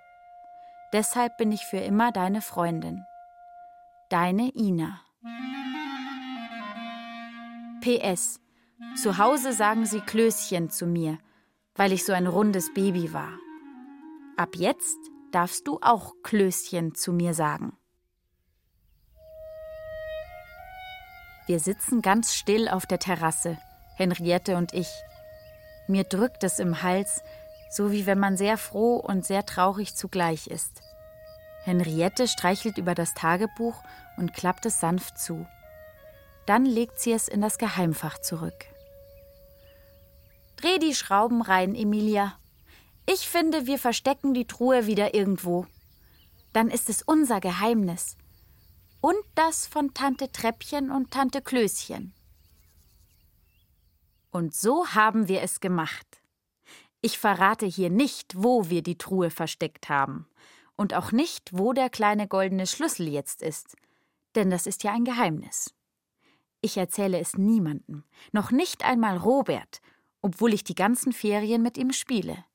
[0.92, 3.06] Deshalb bin ich für immer deine Freundin.
[4.10, 5.00] Deine Ina.
[7.80, 8.42] PS.
[9.02, 11.18] Zu Hause sagen sie Klößchen zu mir,
[11.76, 13.32] weil ich so ein rundes Baby war.
[14.36, 14.98] Ab jetzt
[15.32, 17.78] darfst du auch Klößchen zu mir sagen.
[21.46, 23.58] Wir sitzen ganz still auf der Terrasse,
[23.96, 24.90] Henriette und ich.
[25.88, 27.22] Mir drückt es im Hals,
[27.70, 30.82] so wie wenn man sehr froh und sehr traurig zugleich ist.
[31.64, 33.76] Henriette streichelt über das Tagebuch
[34.18, 35.46] und klappt es sanft zu.
[36.46, 38.66] Dann legt sie es in das Geheimfach zurück.
[40.58, 42.38] Dreh die Schrauben rein, Emilia.
[43.06, 45.66] Ich finde, wir verstecken die Truhe wieder irgendwo.
[46.54, 48.18] Dann ist es unser Geheimnis.
[49.06, 52.14] Und das von Tante Treppchen und Tante Klößchen.
[54.32, 56.22] Und so haben wir es gemacht.
[57.02, 60.26] Ich verrate hier nicht, wo wir die Truhe versteckt haben.
[60.78, 63.76] Und auch nicht, wo der kleine goldene Schlüssel jetzt ist.
[64.36, 65.76] Denn das ist ja ein Geheimnis.
[66.62, 69.82] Ich erzähle es niemandem, noch nicht einmal Robert,
[70.22, 72.46] obwohl ich die ganzen Ferien mit ihm spiele.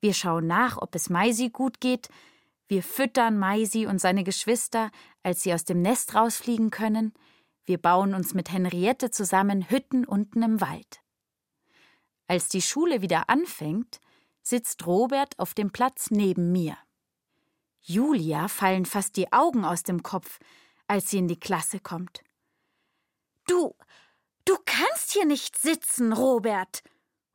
[0.00, 2.08] Wir schauen nach, ob es Maisi gut geht,
[2.68, 4.90] wir füttern Maisi und seine Geschwister,
[5.22, 7.12] als sie aus dem Nest rausfliegen können,
[7.64, 11.00] wir bauen uns mit Henriette zusammen Hütten unten im Wald.
[12.26, 14.00] Als die Schule wieder anfängt,
[14.42, 16.76] sitzt Robert auf dem Platz neben mir.
[17.80, 20.38] Julia fallen fast die Augen aus dem Kopf,
[20.86, 22.22] als sie in die Klasse kommt.
[23.46, 23.74] Du,
[24.46, 26.82] du kannst hier nicht sitzen, Robert,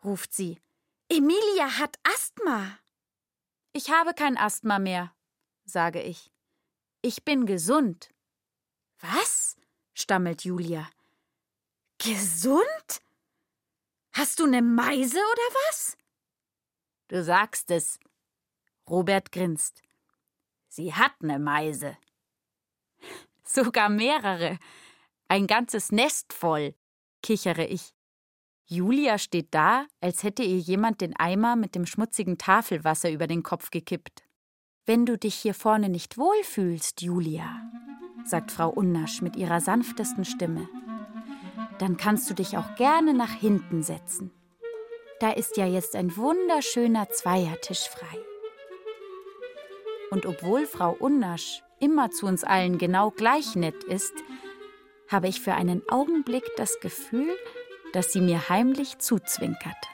[0.03, 0.59] ruft sie.
[1.07, 2.77] Emilia hat Asthma.
[3.73, 5.11] Ich habe kein Asthma mehr,
[5.71, 6.31] sage ich.
[7.01, 8.09] Ich bin gesund.
[8.99, 9.55] Was?
[9.93, 10.89] stammelt Julia.
[11.97, 13.01] Gesund?
[14.13, 15.97] Hast du eine Meise oder was?
[17.07, 17.99] Du sagst es.
[18.89, 19.81] Robert grinst.
[20.67, 21.97] Sie hat eine Meise.
[23.43, 24.59] Sogar mehrere.
[25.27, 26.75] Ein ganzes Nest voll,
[27.21, 27.93] kichere ich.
[28.65, 33.41] Julia steht da, als hätte ihr jemand den Eimer mit dem schmutzigen Tafelwasser über den
[33.41, 34.23] Kopf gekippt.
[34.89, 37.61] Wenn du dich hier vorne nicht wohlfühlst, Julia,
[38.25, 40.67] sagt Frau Unnasch mit ihrer sanftesten Stimme,
[41.77, 44.31] dann kannst du dich auch gerne nach hinten setzen.
[45.19, 48.17] Da ist ja jetzt ein wunderschöner Zweiertisch frei.
[50.09, 54.15] Und obwohl Frau Unnasch immer zu uns allen genau gleich nett ist,
[55.07, 57.37] habe ich für einen Augenblick das Gefühl,
[57.93, 59.88] dass sie mir heimlich zuzwinkert.